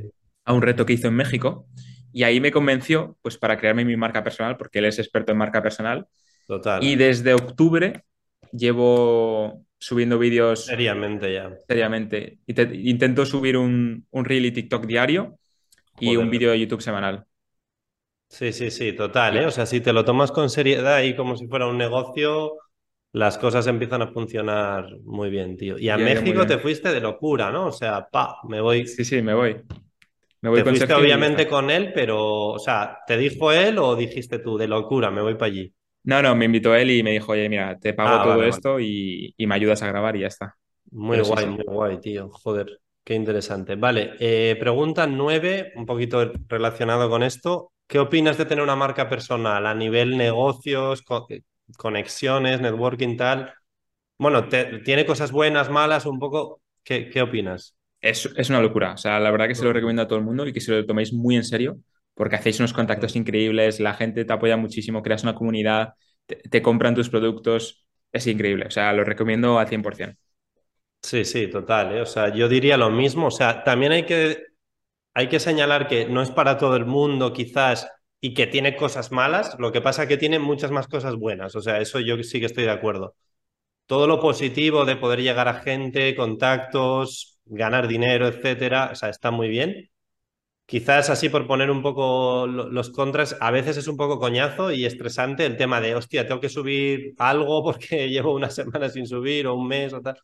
a 0.44 0.52
un 0.54 0.62
reto 0.62 0.86
que 0.86 0.94
hizo 0.94 1.08
en 1.08 1.14
México. 1.14 1.66
Y 2.12 2.24
ahí 2.24 2.40
me 2.40 2.52
convenció 2.52 3.16
pues 3.22 3.38
para 3.38 3.58
crearme 3.58 3.84
mi 3.84 3.96
marca 3.96 4.22
personal, 4.24 4.56
porque 4.56 4.78
él 4.80 4.86
es 4.86 4.98
experto 4.98 5.32
en 5.32 5.38
marca 5.38 5.62
personal. 5.62 6.06
Total. 6.46 6.82
Y 6.82 6.96
desde 6.96 7.34
octubre 7.34 8.04
llevo 8.52 9.64
subiendo 9.78 10.18
vídeos 10.18 10.66
Seriamente 10.66 11.32
ya. 11.32 11.50
seriamente. 11.66 12.38
Inte- 12.46 12.74
Intento 12.74 13.26
subir 13.26 13.56
un, 13.56 14.06
un 14.10 14.24
reel 14.24 14.46
y 14.46 14.52
TikTok 14.52 14.86
diario 14.86 15.38
y 16.00 16.06
Joder. 16.06 16.18
un 16.18 16.30
vídeo 16.30 16.50
de 16.50 16.60
YouTube 16.60 16.82
semanal. 16.82 17.24
Sí, 18.28 18.52
sí, 18.52 18.70
sí, 18.70 18.92
total, 18.94 19.36
¿eh? 19.36 19.46
O 19.46 19.50
sea, 19.50 19.66
si 19.66 19.80
te 19.82 19.92
lo 19.92 20.04
tomas 20.04 20.32
con 20.32 20.48
seriedad 20.48 21.02
y 21.02 21.14
como 21.14 21.36
si 21.36 21.46
fuera 21.48 21.66
un 21.66 21.76
negocio, 21.76 22.52
las 23.12 23.38
cosas 23.38 23.66
empiezan 23.66 24.02
a 24.02 24.08
funcionar 24.12 24.86
muy 25.04 25.30
bien, 25.30 25.56
tío. 25.56 25.78
Y 25.78 25.88
a 25.90 25.98
México 25.98 26.46
te 26.46 26.58
fuiste 26.58 26.92
de 26.92 27.00
locura, 27.00 27.50
¿no? 27.50 27.66
O 27.68 27.72
sea, 27.72 28.08
pa, 28.10 28.38
me 28.48 28.60
voy. 28.60 28.96
Sí, 28.96 29.04
sí, 29.04 29.22
me 29.22 29.34
voy. 29.34 29.62
Me 30.42 30.50
voy 30.50 30.62
Te 30.62 30.64
con 30.64 30.74
fuiste 30.74 30.94
Sergio 30.94 30.94
obviamente 30.94 31.48
con 31.48 31.68
él, 31.70 31.92
pero, 31.94 32.18
o 32.52 32.58
sea, 32.58 32.98
¿te 33.06 33.16
dijo 33.18 33.50
él 33.52 33.78
o 33.78 33.96
dijiste 33.96 34.38
tú 34.38 34.56
de 34.56 34.68
locura, 34.68 35.10
me 35.10 35.20
voy 35.20 35.34
para 35.34 35.46
allí? 35.52 35.74
No, 36.04 36.20
no, 36.22 36.34
me 36.34 36.46
invitó 36.46 36.74
él 36.74 36.90
y 36.90 37.02
me 37.02 37.12
dijo, 37.12 37.32
oye, 37.32 37.48
mira, 37.48 37.78
te 37.78 37.94
pago 37.94 38.20
Ah, 38.20 38.20
todo 38.20 38.42
vale, 38.42 38.46
vale. 38.46 38.62
esto 38.62 38.80
y, 38.80 39.34
y 39.36 39.46
me 39.46 39.54
ayudas 39.54 39.82
a 39.82 39.86
grabar 39.88 40.16
y 40.16 40.20
ya 40.20 40.26
está. 40.26 40.56
Muy 40.90 41.20
Pero 41.20 41.24
guay, 41.24 41.46
sí. 41.46 41.48
muy 41.48 41.64
guay, 41.64 42.00
tío. 42.00 42.28
Joder, 42.30 42.80
qué 43.04 43.14
interesante. 43.14 43.76
Vale, 43.76 44.12
eh, 44.20 44.56
pregunta 44.60 45.06
nueve, 45.06 45.72
un 45.76 45.86
poquito 45.86 46.32
relacionado 46.48 47.08
con 47.10 47.22
esto. 47.22 47.72
¿Qué 47.86 47.98
opinas 47.98 48.38
de 48.38 48.44
tener 48.46 48.62
una 48.64 48.76
marca 48.76 49.08
personal 49.08 49.66
a 49.66 49.74
nivel 49.74 50.16
negocios, 50.16 51.02
conexiones, 51.76 52.60
networking, 52.60 53.16
tal? 53.16 53.54
Bueno, 54.18 54.48
te- 54.48 54.80
tiene 54.80 55.06
cosas 55.06 55.32
buenas, 55.32 55.70
malas, 55.70 56.06
un 56.06 56.18
poco. 56.20 56.62
¿Qué, 56.84 57.10
qué 57.10 57.22
opinas? 57.22 57.76
Es, 58.00 58.26
es 58.36 58.50
una 58.50 58.60
locura. 58.60 58.94
O 58.94 58.96
sea, 58.96 59.20
la 59.20 59.30
verdad 59.30 59.46
que 59.48 59.54
se 59.54 59.64
lo 59.64 59.72
recomiendo 59.72 60.02
a 60.02 60.08
todo 60.08 60.18
el 60.18 60.24
mundo 60.24 60.46
y 60.46 60.52
que 60.52 60.60
se 60.60 60.72
lo 60.72 60.86
toméis 60.86 61.12
muy 61.12 61.36
en 61.36 61.44
serio 61.44 61.78
porque 62.14 62.36
hacéis 62.36 62.58
unos 62.60 62.72
contactos 62.74 63.16
increíbles, 63.16 63.80
la 63.80 63.94
gente 63.94 64.24
te 64.24 64.32
apoya 64.32 64.56
muchísimo, 64.56 65.02
creas 65.02 65.22
una 65.22 65.34
comunidad, 65.34 65.94
te, 66.26 66.36
te 66.36 66.60
compran 66.62 66.94
tus 66.94 67.08
productos. 67.08 67.86
Es 68.12 68.26
increíble. 68.26 68.66
O 68.66 68.70
sea, 68.70 68.92
lo 68.92 69.04
recomiendo 69.04 69.58
al 69.58 69.68
100%. 69.68 70.18
Sí, 71.02 71.24
sí, 71.24 71.48
total, 71.50 71.92
¿eh? 71.96 72.00
O 72.02 72.06
sea, 72.06 72.32
yo 72.32 72.48
diría 72.48 72.76
lo 72.76 72.90
mismo. 72.90 73.26
O 73.26 73.30
sea, 73.30 73.64
también 73.64 73.92
hay 73.92 74.06
que, 74.06 74.44
hay 75.14 75.28
que 75.28 75.40
señalar 75.40 75.88
que 75.88 76.06
no 76.06 76.22
es 76.22 76.30
para 76.30 76.58
todo 76.58 76.76
el 76.76 76.86
mundo, 76.86 77.32
quizás, 77.32 77.88
y 78.22 78.34
que 78.34 78.48
tiene 78.48 78.76
cosas 78.76 79.12
malas. 79.12 79.56
Lo 79.60 79.72
que 79.72 79.82
pasa 79.82 80.04
es 80.04 80.08
que 80.10 80.18
tiene 80.18 80.40
muchas 80.40 80.72
más 80.72 80.88
cosas 80.88 81.16
buenas. 81.16 81.56
O 81.56 81.62
sea, 81.62 81.80
eso 81.80 82.00
yo 82.00 82.22
sí 82.24 82.40
que 82.40 82.46
estoy 82.46 82.64
de 82.66 82.72
acuerdo. 82.72 83.16
Todo 83.86 84.06
lo 84.08 84.20
positivo 84.20 84.84
de 84.86 84.96
poder 84.96 85.22
llegar 85.22 85.48
a 85.48 85.54
gente, 85.60 86.16
contactos, 86.16 87.40
ganar 87.46 87.88
dinero, 87.88 88.28
etcétera, 88.28 88.90
o 88.92 88.94
sea, 88.96 89.10
está 89.10 89.30
muy 89.32 89.48
bien. 89.48 89.90
Quizás 90.66 91.10
así 91.10 91.28
por 91.28 91.46
poner 91.46 91.70
un 91.70 91.82
poco 91.82 92.46
lo- 92.46 92.70
los 92.70 92.90
contras, 92.90 93.36
a 93.40 93.50
veces 93.50 93.76
es 93.76 93.88
un 93.88 93.96
poco 93.98 94.18
coñazo 94.18 94.72
y 94.72 94.86
estresante 94.86 95.44
el 95.44 95.56
tema 95.58 95.80
de, 95.82 95.94
hostia, 95.94 96.26
tengo 96.26 96.40
que 96.40 96.48
subir 96.48 97.14
algo 97.18 97.62
porque 97.62 98.08
llevo 98.10 98.34
una 98.34 98.50
semana 98.50 98.88
sin 98.88 99.06
subir 99.06 99.46
o 99.46 99.54
un 99.54 99.68
mes 99.68 99.92
o 99.92 100.00
tal, 100.00 100.16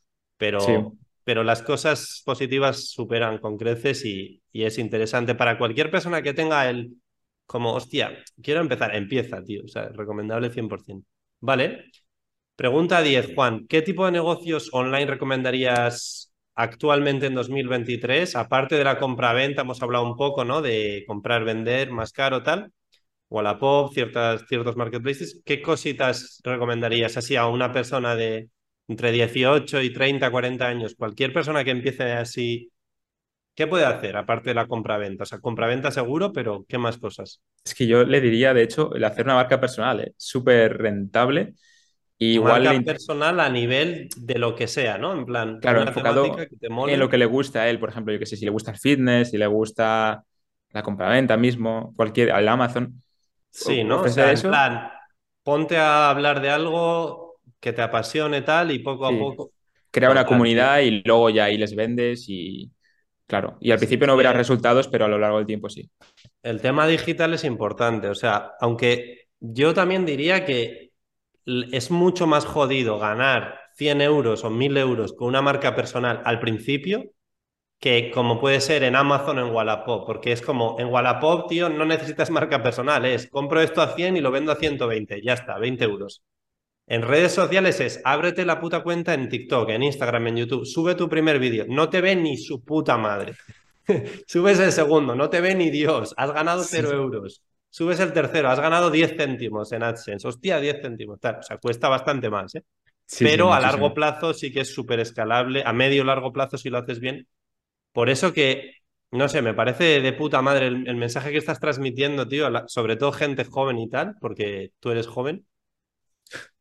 Sí. 0.56 0.72
pero, 0.76 0.96
pero 1.24 1.44
las 1.44 1.62
cosas 1.62 2.22
positivas 2.24 2.88
superan 2.90 3.38
con 3.38 3.58
creces 3.58 4.04
y, 4.06 4.42
y 4.52 4.64
es 4.64 4.78
interesante 4.78 5.34
para 5.34 5.58
cualquier 5.58 5.90
persona 5.90 6.22
que 6.22 6.32
tenga 6.34 6.68
el, 6.70 6.96
como, 7.48 7.72
hostia, 7.74 8.24
quiero 8.42 8.60
empezar, 8.60 8.94
empieza, 8.94 9.42
tío, 9.42 9.62
o 9.64 9.68
sea, 9.68 9.88
recomendable 9.88 10.50
100%. 10.50 11.06
Vale. 11.40 11.86
Pregunta 12.56 13.02
10, 13.02 13.34
Juan, 13.34 13.66
¿qué 13.68 13.82
tipo 13.82 14.04
de 14.06 14.12
negocios 14.12 14.70
online 14.72 15.06
recomendarías 15.06 16.32
actualmente 16.54 17.26
en 17.26 17.34
2023? 17.34 18.36
Aparte 18.36 18.76
de 18.76 18.84
la 18.84 18.98
compra-venta, 18.98 19.62
hemos 19.62 19.82
hablado 19.82 20.04
un 20.06 20.16
poco, 20.16 20.44
¿no? 20.44 20.60
De 20.62 21.04
comprar, 21.06 21.44
vender, 21.44 21.90
más 21.90 22.12
caro, 22.12 22.42
tal. 22.42 22.72
Wallapop, 23.30 23.92
ciertas, 23.94 24.44
ciertos 24.48 24.76
marketplaces. 24.76 25.40
¿Qué 25.44 25.62
cositas 25.62 26.40
recomendarías 26.44 27.16
así 27.16 27.36
a 27.36 27.46
una 27.46 27.72
persona 27.72 28.14
de 28.16 28.50
entre 28.88 29.12
18 29.12 29.82
y 29.82 29.92
30, 29.92 30.30
40 30.30 30.66
años? 30.66 30.94
Cualquier 30.96 31.32
persona 31.32 31.64
que 31.64 31.70
empiece 31.70 32.12
así, 32.12 32.70
¿qué 33.58 33.66
puede 33.66 33.84
hacer 33.86 34.16
aparte 34.16 34.50
de 34.50 34.54
la 34.54 34.68
compra-venta? 34.68 35.24
O 35.24 35.26
sea, 35.26 35.40
compra-venta 35.40 35.90
seguro, 35.90 36.32
pero 36.32 36.64
¿qué 36.68 36.78
más 36.78 36.98
cosas? 36.98 37.42
Es 37.64 37.74
que 37.74 37.86
yo 37.86 38.04
le 38.04 38.20
diría, 38.20 38.54
de 38.54 38.62
hecho, 38.62 38.94
el 38.94 39.04
hacer 39.04 39.24
una 39.26 39.34
marca 39.34 39.60
personal, 39.60 40.00
¿eh? 40.00 40.14
Súper 40.16 40.78
rentable. 40.78 41.54
Y 42.18 42.34
igual, 42.34 42.64
Marca 42.64 42.72
int- 42.72 42.88
personal 42.88 43.38
a 43.40 43.48
nivel 43.50 44.08
de 44.16 44.38
lo 44.38 44.54
que 44.54 44.66
sea, 44.68 44.96
¿no? 44.98 45.12
En 45.12 45.24
plan, 45.26 45.60
claro, 45.60 45.82
enfocado 45.82 46.32
que 46.48 46.56
te 46.56 46.68
mole. 46.70 46.94
en 46.94 47.00
lo 47.00 47.08
que 47.08 47.18
le 47.18 47.26
gusta 47.26 47.62
a 47.62 47.68
él. 47.70 47.78
Por 47.80 47.90
ejemplo, 47.90 48.12
yo 48.12 48.18
que 48.18 48.26
sé, 48.26 48.36
si 48.36 48.44
le 48.44 48.50
gusta 48.50 48.70
el 48.72 48.78
fitness, 48.78 49.30
si 49.30 49.38
le 49.38 49.46
gusta 49.46 50.24
la 50.72 50.82
compraventa 50.82 51.36
mismo, 51.36 51.94
cualquier, 51.96 52.30
el 52.30 52.48
Amazon, 52.48 53.02
Sí, 53.50 53.84
¿no? 53.84 54.02
O 54.02 54.08
sea, 54.08 54.32
en 54.32 54.32
eso. 54.32 54.48
plan, 54.48 54.90
ponte 55.42 55.76
a 55.78 56.10
hablar 56.10 56.40
de 56.40 56.50
algo 56.50 57.40
que 57.60 57.72
te 57.72 57.82
apasione 57.82 58.42
tal 58.42 58.70
y 58.70 58.78
poco 58.80 59.06
a 59.06 59.18
poco. 59.18 59.52
Crea 59.90 60.10
una 60.10 60.26
comunidad 60.26 60.80
y 60.80 61.02
luego 61.04 61.30
ya 61.30 61.44
ahí 61.44 61.56
les 61.58 61.74
vendes 61.74 62.26
y, 62.28 62.70
claro, 63.28 63.56
y 63.60 63.70
al 63.70 63.78
principio 63.78 64.08
no 64.08 64.16
verás 64.16 64.34
resultados, 64.34 64.88
pero 64.88 65.04
a 65.04 65.08
lo 65.08 65.18
largo 65.18 65.36
del 65.36 65.46
tiempo 65.46 65.68
sí. 65.68 65.88
El 66.42 66.60
tema 66.60 66.88
digital 66.88 67.32
es 67.34 67.44
importante, 67.44 68.08
o 68.08 68.16
sea, 68.16 68.54
aunque 68.60 69.28
yo 69.38 69.72
también 69.74 70.04
diría 70.04 70.44
que 70.44 70.90
es 71.46 71.90
mucho 71.92 72.26
más 72.26 72.44
jodido 72.44 72.98
ganar 72.98 73.60
100 73.76 74.00
euros 74.00 74.42
o 74.42 74.50
1000 74.50 74.76
euros 74.76 75.12
con 75.12 75.28
una 75.28 75.42
marca 75.42 75.76
personal 75.76 76.20
al 76.24 76.40
principio 76.40 77.12
que 77.78 78.10
como 78.10 78.40
puede 78.40 78.60
ser 78.60 78.82
en 78.82 78.96
Amazon 78.96 79.38
o 79.38 79.46
en 79.46 79.54
Wallapop, 79.54 80.04
porque 80.04 80.32
es 80.32 80.42
como 80.42 80.76
en 80.80 80.88
Wallapop, 80.88 81.48
tío, 81.48 81.68
no 81.68 81.84
necesitas 81.84 82.30
marca 82.30 82.62
personal, 82.62 83.04
es 83.04 83.28
compro 83.30 83.60
esto 83.60 83.80
a 83.80 83.94
100 83.94 84.16
y 84.16 84.20
lo 84.20 84.30
vendo 84.30 84.50
a 84.52 84.56
120, 84.56 85.22
ya 85.22 85.34
está, 85.34 85.58
20 85.58 85.84
euros. 85.84 86.22
En 86.88 87.02
redes 87.02 87.32
sociales 87.32 87.80
es 87.80 88.00
ábrete 88.04 88.44
la 88.46 88.60
puta 88.60 88.82
cuenta 88.82 89.14
en 89.14 89.28
TikTok, 89.28 89.68
en 89.70 89.82
Instagram, 89.82 90.28
en 90.28 90.36
YouTube, 90.38 90.64
sube 90.66 90.94
tu 90.94 91.08
primer 91.08 91.38
vídeo, 91.38 91.66
no 91.68 91.88
te 91.90 92.00
ve 92.00 92.16
ni 92.16 92.36
su 92.38 92.64
puta 92.64 92.96
madre. 92.96 93.34
Subes 94.26 94.58
el 94.60 94.72
segundo, 94.72 95.14
no 95.14 95.30
te 95.30 95.40
ve 95.40 95.54
ni 95.54 95.70
Dios, 95.70 96.14
has 96.16 96.32
ganado 96.32 96.62
Sí. 96.62 96.70
0 96.76 96.92
euros. 96.92 97.42
Subes 97.70 98.00
el 98.00 98.12
tercero, 98.12 98.48
has 98.50 98.60
ganado 98.60 98.90
10 98.90 99.14
céntimos 99.16 99.72
en 99.72 99.82
AdSense. 99.82 100.26
Hostia, 100.26 100.58
10 100.60 100.80
céntimos. 100.80 101.20
Tal. 101.20 101.36
O 101.40 101.42
sea, 101.42 101.58
cuesta 101.58 101.88
bastante 101.88 102.30
más, 102.30 102.54
¿eh? 102.54 102.64
Sí, 103.06 103.18
sí, 103.18 103.24
Pero 103.24 103.52
a 103.52 103.56
muchísimo. 103.56 103.72
largo 103.82 103.94
plazo 103.94 104.34
sí 104.34 104.52
que 104.52 104.60
es 104.60 104.72
súper 104.74 105.00
escalable. 105.00 105.62
A 105.64 105.72
medio 105.74 106.04
largo 106.04 106.32
plazo, 106.32 106.56
si 106.58 106.70
lo 106.70 106.78
haces 106.78 106.98
bien. 107.00 107.26
Por 107.92 108.10
eso 108.10 108.32
que, 108.32 108.74
no 109.10 109.28
sé, 109.28 109.42
me 109.42 109.54
parece 109.54 110.00
de 110.00 110.12
puta 110.14 110.42
madre 110.42 110.68
el, 110.68 110.88
el 110.88 110.96
mensaje 110.96 111.32
que 111.32 111.38
estás 111.38 111.60
transmitiendo, 111.60 112.28
tío, 112.28 112.50
la- 112.50 112.68
sobre 112.68 112.96
todo 112.96 113.12
gente 113.12 113.44
joven 113.44 113.78
y 113.78 113.88
tal, 113.90 114.16
porque 114.20 114.72
tú 114.80 114.90
eres 114.90 115.06
joven, 115.06 115.46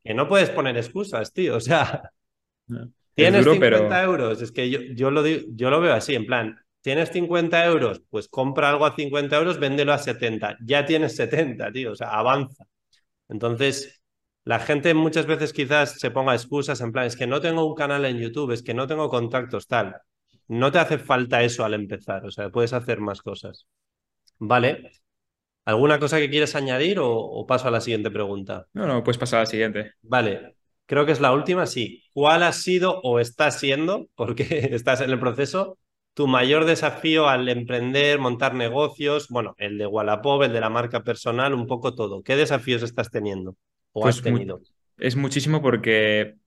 que 0.08 0.14
no 0.14 0.28
puedes 0.28 0.50
poner 0.50 0.78
excusas, 0.78 1.34
tío. 1.34 1.58
O 1.58 1.60
sea, 1.60 2.12
Es 3.18 3.24
tienes 3.24 3.46
duro, 3.46 3.56
50 3.56 3.90
pero 3.90 4.04
euros. 4.04 4.42
Es 4.42 4.52
que 4.52 4.70
yo, 4.70 4.80
yo, 4.96 5.10
lo 5.12 5.24
digo, 5.24 5.42
yo 5.50 5.72
lo 5.72 5.82
veo 5.82 5.94
así, 5.94 6.14
en 6.14 6.28
plan, 6.28 6.60
tienes 6.82 7.12
50 7.12 7.66
euros, 7.66 8.02
pues 8.12 8.28
compra 8.28 8.70
algo 8.70 8.86
a 8.86 8.96
50 8.96 9.36
euros, 9.36 9.60
véndelo 9.60 9.92
a 9.92 9.98
70. 9.98 10.58
Ya 10.64 10.86
tienes 10.86 11.16
70, 11.16 11.72
tío. 11.72 11.92
O 11.94 11.96
sea, 11.96 12.10
avanza. 12.10 12.66
Entonces, 13.28 14.04
la 14.44 14.60
gente 14.60 14.94
muchas 14.94 15.26
veces 15.26 15.52
quizás 15.52 16.00
se 16.00 16.12
ponga 16.12 16.36
excusas 16.36 16.80
en 16.82 16.92
plan, 16.92 17.06
es 17.06 17.18
que 17.18 17.28
no 17.28 17.42
tengo 17.42 17.66
un 17.66 17.76
canal 17.76 18.06
en 18.06 18.20
YouTube, 18.20 18.52
es 18.52 18.64
que 18.64 18.74
no 18.74 18.88
tengo 18.88 19.10
contactos, 19.10 19.68
tal. 19.68 19.96
No 20.48 20.72
te 20.72 20.80
hace 20.80 20.98
falta 21.00 21.44
eso 21.44 21.66
al 21.66 21.74
empezar, 21.74 22.26
o 22.26 22.32
sea, 22.32 22.50
puedes 22.50 22.72
hacer 22.72 23.02
más 23.02 23.22
cosas. 23.22 23.68
Vale. 24.38 24.92
¿Alguna 25.72 26.00
cosa 26.00 26.18
que 26.20 26.30
quieres 26.32 26.56
añadir 26.56 26.98
o, 27.00 27.10
o 27.12 27.46
paso 27.48 27.68
a 27.68 27.72
la 27.72 27.82
siguiente 27.82 28.12
pregunta? 28.12 28.68
no, 28.74 28.88
no, 28.88 29.04
puedes 29.04 29.18
pasar 29.18 29.40
a 29.40 29.42
la 29.44 29.46
siguiente. 29.48 29.94
Vale, 30.02 30.56
creo 30.86 31.06
que 31.06 31.12
es 31.12 31.20
la 31.20 31.34
última, 31.34 31.66
sí. 31.66 32.04
¿Cuál 32.14 32.44
ha 32.44 32.52
sido 32.54 33.00
o 33.02 33.20
está 33.20 33.52
siendo, 33.52 34.08
porque 34.16 34.44
estás 34.74 35.02
en 35.02 35.10
el 35.12 35.20
proceso, 35.20 35.78
tu 36.14 36.28
mayor 36.28 36.66
desafío 36.66 37.28
al 37.28 37.48
emprender, 37.50 38.20
montar 38.20 38.56
negocios, 38.56 39.28
bueno, 39.30 39.54
el 39.58 39.78
de 39.78 39.86
Wallapop, 39.88 40.44
el 40.44 40.54
de 40.54 40.62
la 40.62 40.70
marca 40.70 41.04
personal, 41.04 41.54
un 41.54 41.68
poco 41.68 41.94
todo. 41.96 42.24
¿Qué 42.24 42.36
desafíos 42.36 42.82
estás 42.84 43.12
teniendo 43.12 43.56
o 43.94 44.06
Pues 44.06 44.16
has 44.16 44.22
tenido? 44.22 44.62
es 44.98 45.16
muchísimo 45.16 45.62
porque 45.62 46.38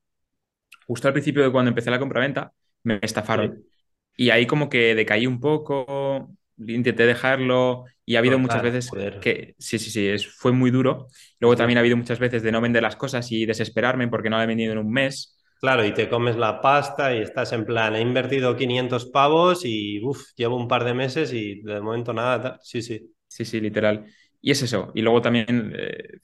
justo 0.86 1.08
al 1.08 1.14
principio 1.14 1.42
de 1.44 1.52
cuando 1.52 1.70
empecé 1.70 1.90
la 1.90 1.98
compraventa 1.98 2.52
me 2.82 2.98
estafaron. 3.02 3.52
Sí. 3.52 3.70
Y 4.16 4.30
ahí 4.30 4.46
como 4.46 4.68
que 4.70 4.94
decaí 4.94 5.26
un 5.26 5.40
poco, 5.40 6.36
intenté 6.66 7.06
dejarlo 7.06 7.84
y 8.04 8.16
ha 8.16 8.18
habido 8.20 8.38
muchas 8.38 8.62
veces 8.62 8.90
joder. 8.90 9.14
que 9.20 9.54
sí, 9.58 9.78
sí, 9.78 9.90
sí, 9.90 10.06
es, 10.08 10.26
fue 10.26 10.52
muy 10.52 10.70
duro. 10.70 11.06
Luego 11.40 11.56
también 11.56 11.78
ha 11.78 11.80
habido 11.80 11.96
muchas 11.96 12.18
veces 12.18 12.42
de 12.42 12.52
no 12.52 12.60
vender 12.60 12.82
las 12.82 12.96
cosas 12.96 13.30
y 13.32 13.46
desesperarme 13.46 14.08
porque 14.08 14.30
no 14.30 14.36
la 14.38 14.44
he 14.44 14.46
vendido 14.46 14.72
en 14.72 14.78
un 14.78 14.90
mes. 14.90 15.36
Claro, 15.60 15.84
y 15.84 15.92
te 15.94 16.08
comes 16.08 16.36
la 16.36 16.60
pasta 16.60 17.14
y 17.14 17.20
estás 17.22 17.52
en 17.52 17.64
plan, 17.64 17.94
he 17.94 18.00
invertido 18.00 18.56
500 18.56 19.06
pavos 19.06 19.64
y 19.64 20.00
uff, 20.04 20.32
llevo 20.36 20.56
un 20.56 20.66
par 20.68 20.84
de 20.84 20.94
meses 20.94 21.32
y 21.32 21.60
de 21.62 21.80
momento 21.80 22.12
nada. 22.12 22.58
Sí, 22.62 22.82
sí, 22.82 23.14
Sí, 23.28 23.44
sí, 23.44 23.60
literal. 23.60 24.06
Y 24.40 24.50
es 24.50 24.62
eso. 24.62 24.90
Y 24.94 25.02
luego 25.02 25.22
también 25.22 25.72
eh, 25.76 26.18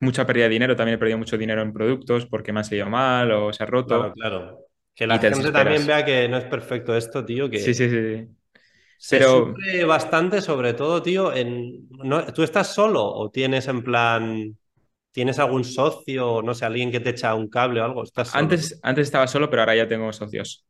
mucha 0.00 0.26
pérdida 0.26 0.44
de 0.44 0.50
dinero. 0.50 0.76
También 0.76 0.96
he 0.96 0.98
perdido 0.98 1.18
mucho 1.18 1.38
dinero 1.38 1.62
en 1.62 1.72
productos 1.72 2.26
porque 2.26 2.52
me 2.52 2.60
han 2.60 2.64
salido 2.64 2.88
mal 2.90 3.30
o 3.32 3.52
se 3.52 3.62
ha 3.62 3.66
claro, 3.86 4.12
roto 4.12 4.12
claro. 4.12 4.58
Que 4.94 5.06
y 5.08 5.18
la 5.18 5.20
te 5.20 5.28
gente 5.28 5.52
también 5.52 5.86
vea 5.86 6.04
que 6.04 6.28
no 6.28 6.36
es 6.38 6.44
perfecto 6.44 6.96
esto, 6.96 7.24
tío, 7.24 7.48
que 7.50 7.74
sí, 7.74 7.74
sí. 7.74 7.88
sí. 7.90 8.28
Se 9.02 9.18
Pero 9.18 9.54
sufre 9.56 9.84
bastante, 9.84 10.40
sobre 10.40 10.74
todo, 10.74 11.02
tío, 11.02 11.32
en... 11.34 11.88
¿no? 11.90 12.24
¿Tú 12.32 12.42
estás 12.44 12.72
solo 12.72 13.04
o 13.04 13.30
tienes 13.30 13.66
en 13.66 13.82
plan, 13.82 14.56
tienes 15.10 15.38
algún 15.40 15.64
socio 15.64 16.34
o 16.34 16.42
no 16.42 16.54
sé, 16.54 16.64
alguien 16.64 16.92
que 16.92 17.00
te 17.00 17.10
echa 17.10 17.34
un 17.34 17.48
cable 17.48 17.80
o 17.80 17.84
algo? 17.84 18.04
Estás 18.04 18.34
antes, 18.34 18.78
antes 18.82 19.08
estaba 19.08 19.26
solo, 19.26 19.50
pero 19.50 19.62
ahora 19.62 19.74
ya 19.74 19.88
tengo 19.88 20.12
socios. 20.12 20.64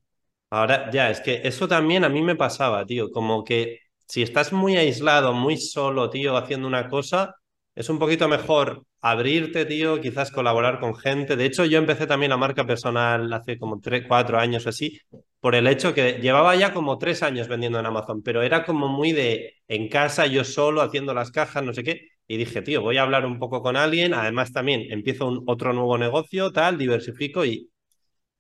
Ahora, 0.51 0.90
ya, 0.90 1.11
es 1.11 1.21
que 1.21 1.42
eso 1.45 1.68
también 1.68 2.05
a 2.05 2.09
mí 2.09 2.23
me 2.23 2.37
pasaba, 2.37 2.87
tío, 2.87 3.11
como 3.11 3.45
que 3.45 3.81
si 4.07 4.23
estás 4.23 4.53
muy 4.53 4.77
aislado, 4.77 5.33
muy 5.35 5.57
solo, 5.59 6.09
tío, 6.11 6.37
haciendo 6.37 6.66
una 6.68 6.88
cosa, 6.88 7.35
es 7.75 7.88
un 7.90 7.99
poquito 7.99 8.29
mejor 8.29 8.83
abrirte, 9.03 9.67
tío, 9.67 10.01
quizás 10.01 10.31
colaborar 10.31 10.79
con 10.81 10.95
gente. 10.97 11.37
De 11.37 11.45
hecho, 11.45 11.65
yo 11.65 11.79
empecé 11.79 12.07
también 12.07 12.31
la 12.31 12.37
marca 12.37 12.65
personal 12.65 13.31
hace 13.33 13.59
como 13.59 13.81
tres, 13.81 14.05
cuatro 14.07 14.38
años 14.38 14.65
o 14.67 14.69
así, 14.71 15.01
por 15.41 15.55
el 15.57 15.67
hecho 15.67 15.93
que 15.93 16.21
llevaba 16.23 16.55
ya 16.57 16.73
como 16.73 16.99
tres 16.99 17.23
años 17.25 17.49
vendiendo 17.49 17.81
en 17.81 17.87
Amazon, 17.87 18.23
pero 18.23 18.43
era 18.43 18.65
como 18.65 18.88
muy 18.88 19.12
de 19.12 19.57
en 19.69 19.88
casa, 19.88 20.27
yo 20.27 20.45
solo, 20.45 20.83
haciendo 20.83 21.15
las 21.15 21.33
cajas, 21.33 21.65
no 21.65 21.75
sé 21.75 21.83
qué. 21.83 22.09
Y 22.29 22.37
dije, 22.37 22.62
tío, 22.62 22.81
voy 22.81 22.97
a 22.97 23.03
hablar 23.03 23.27
un 23.27 23.38
poco 23.38 23.61
con 23.61 23.77
alguien. 23.77 24.15
Además, 24.15 24.53
también 24.53 24.87
empiezo 24.91 25.27
un, 25.27 25.43
otro 25.47 25.73
nuevo 25.73 25.99
negocio, 25.99 26.53
tal, 26.53 26.79
diversifico 26.79 27.45
y 27.45 27.69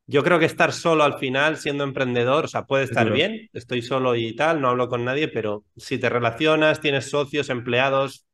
yo 0.06 0.22
creo 0.22 0.38
que 0.38 0.46
estar 0.46 0.72
solo 0.72 1.04
al 1.04 1.18
final, 1.18 1.56
siendo 1.56 1.84
emprendedor, 1.84 2.44
o 2.44 2.48
sea, 2.48 2.64
puede 2.64 2.84
Es 2.84 2.90
estar 2.90 3.10
bien, 3.10 3.48
estoy 3.52 3.82
solo 3.82 4.14
y 4.16 4.34
tal, 4.34 4.60
no 4.60 4.68
hablo 4.68 4.88
con 4.88 5.04
nadie, 5.04 5.28
pero 5.28 5.64
si 5.76 5.98
te 5.98 6.08
relacionas, 6.08 6.80
tienes 6.80 7.08
socios, 7.08 7.50
empleados, 7.50 8.26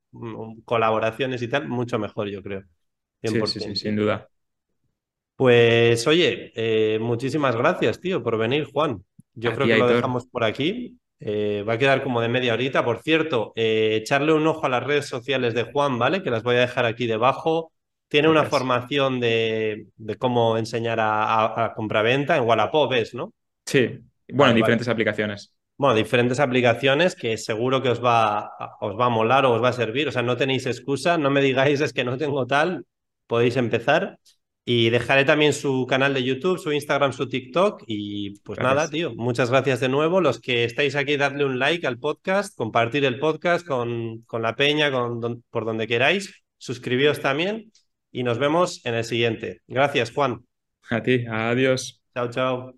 colaboraciones 0.65 1.43
y 1.43 1.49
tal, 1.49 1.69
mucho 1.69 1.99
mejor, 1.99 2.29
yo 2.29 2.43
creo. 2.43 2.63
Sí, 3.25 3.47
sí, 3.47 3.61
sí, 3.61 3.75
100%, 3.75 3.77
sin 3.77 3.95
duda. 3.97 4.29
Pues 5.37 6.07
oye, 6.09 6.53
eh, 6.57 6.99
muchísimas 6.99 7.55
gracias, 7.57 8.01
tío, 8.01 8.23
por 8.23 8.37
venir, 8.39 8.65
Juan. 8.73 9.05
Yo 9.35 9.53
A 9.53 9.55
creo 9.55 9.69
que 9.69 9.77
lo 9.77 9.87
dejamos 9.87 10.27
por 10.27 10.43
aquí. 10.45 10.99
Eh, 11.21 11.65
va 11.69 11.75
a 11.75 11.79
quedar 11.79 12.03
como 12.03 12.21
de 12.21 12.29
media 12.29 12.55
horita. 12.55 12.85
Por 12.85 13.03
cierto, 13.03 13.53
eh, 13.55 13.97
echarle 13.97 14.33
un 14.33 14.47
ojo 14.49 14.67
a 14.67 14.69
las 14.69 14.83
redes 14.85 15.07
sociales 15.07 15.55
de 15.55 15.63
Juan, 15.65 15.99
¿vale? 15.99 16.23
Que 16.23 16.31
las 16.31 16.43
voy 16.43 16.57
a 16.57 16.61
dejar 16.61 16.87
aquí 16.87 17.07
debajo. 17.07 17.73
Tiene 18.09 18.29
una 18.29 18.45
formación 18.45 19.21
de, 19.21 19.87
de 19.97 20.17
cómo 20.17 20.57
enseñar 20.59 20.99
a, 21.01 21.23
a, 21.45 21.65
a 21.67 21.75
compraventa 21.75 22.37
en 22.37 22.45
Wallapop, 22.45 22.91
¿ves, 22.91 23.15
no? 23.15 23.33
Sí. 23.67 23.99
Bueno, 24.29 24.51
en 24.51 24.57
vale. 24.57 24.57
diferentes 24.57 24.89
aplicaciones. 24.89 25.55
Bueno, 25.79 25.95
diferentes 25.95 26.41
aplicaciones 26.41 27.15
que 27.15 27.37
seguro 27.39 27.81
que 27.83 27.89
os 27.91 28.05
va, 28.05 28.51
os 28.81 28.99
va 28.99 29.07
a 29.07 29.09
molar 29.09 29.47
o 29.47 29.53
os 29.55 29.63
va 29.63 29.69
a 29.71 29.73
servir. 29.73 30.09
O 30.09 30.13
sea, 30.13 30.23
no 30.23 30.37
tenéis 30.37 30.67
excusa, 30.67 31.17
no 31.19 31.31
me 31.31 31.41
digáis 31.41 31.81
es 31.81 31.93
que 31.93 32.05
no 32.05 32.19
tengo 32.19 32.47
tal, 32.47 32.85
podéis 33.27 33.57
empezar. 33.57 34.19
Y 34.65 34.91
dejaré 34.91 35.25
también 35.25 35.55
su 35.55 35.87
canal 35.89 36.13
de 36.13 36.23
YouTube, 36.25 36.59
su 36.59 36.73
Instagram, 36.73 37.13
su 37.15 37.27
TikTok. 37.29 37.85
Y 37.87 38.39
pues 38.41 38.59
nada, 38.59 38.91
tío, 38.91 39.15
muchas 39.15 39.51
gracias 39.51 39.81
de 39.81 39.89
nuevo. 39.89 40.21
Los 40.21 40.41
que 40.41 40.65
estáis 40.65 40.95
aquí, 40.97 41.17
dadle 41.17 41.45
un 41.47 41.59
like 41.59 41.87
al 41.87 41.99
podcast, 41.99 42.55
compartir 42.57 43.05
el 43.07 43.19
podcast 43.19 43.67
con, 43.67 44.23
con 44.27 44.43
la 44.43 44.57
peña, 44.57 44.91
con, 44.91 45.21
don- 45.21 45.43
por 45.51 45.65
donde 45.65 45.87
queráis. 45.87 46.43
Suscribíos 46.59 47.21
también 47.21 47.73
y 48.13 48.25
nos 48.25 48.39
vemos 48.39 48.85
en 48.85 48.95
el 48.95 49.05
siguiente. 49.05 49.63
Gracias, 49.69 50.11
Juan. 50.13 50.45
A 50.91 51.03
ti. 51.03 51.25
Adiós. 51.27 52.03
Chao, 52.15 52.29
chao. 52.31 52.78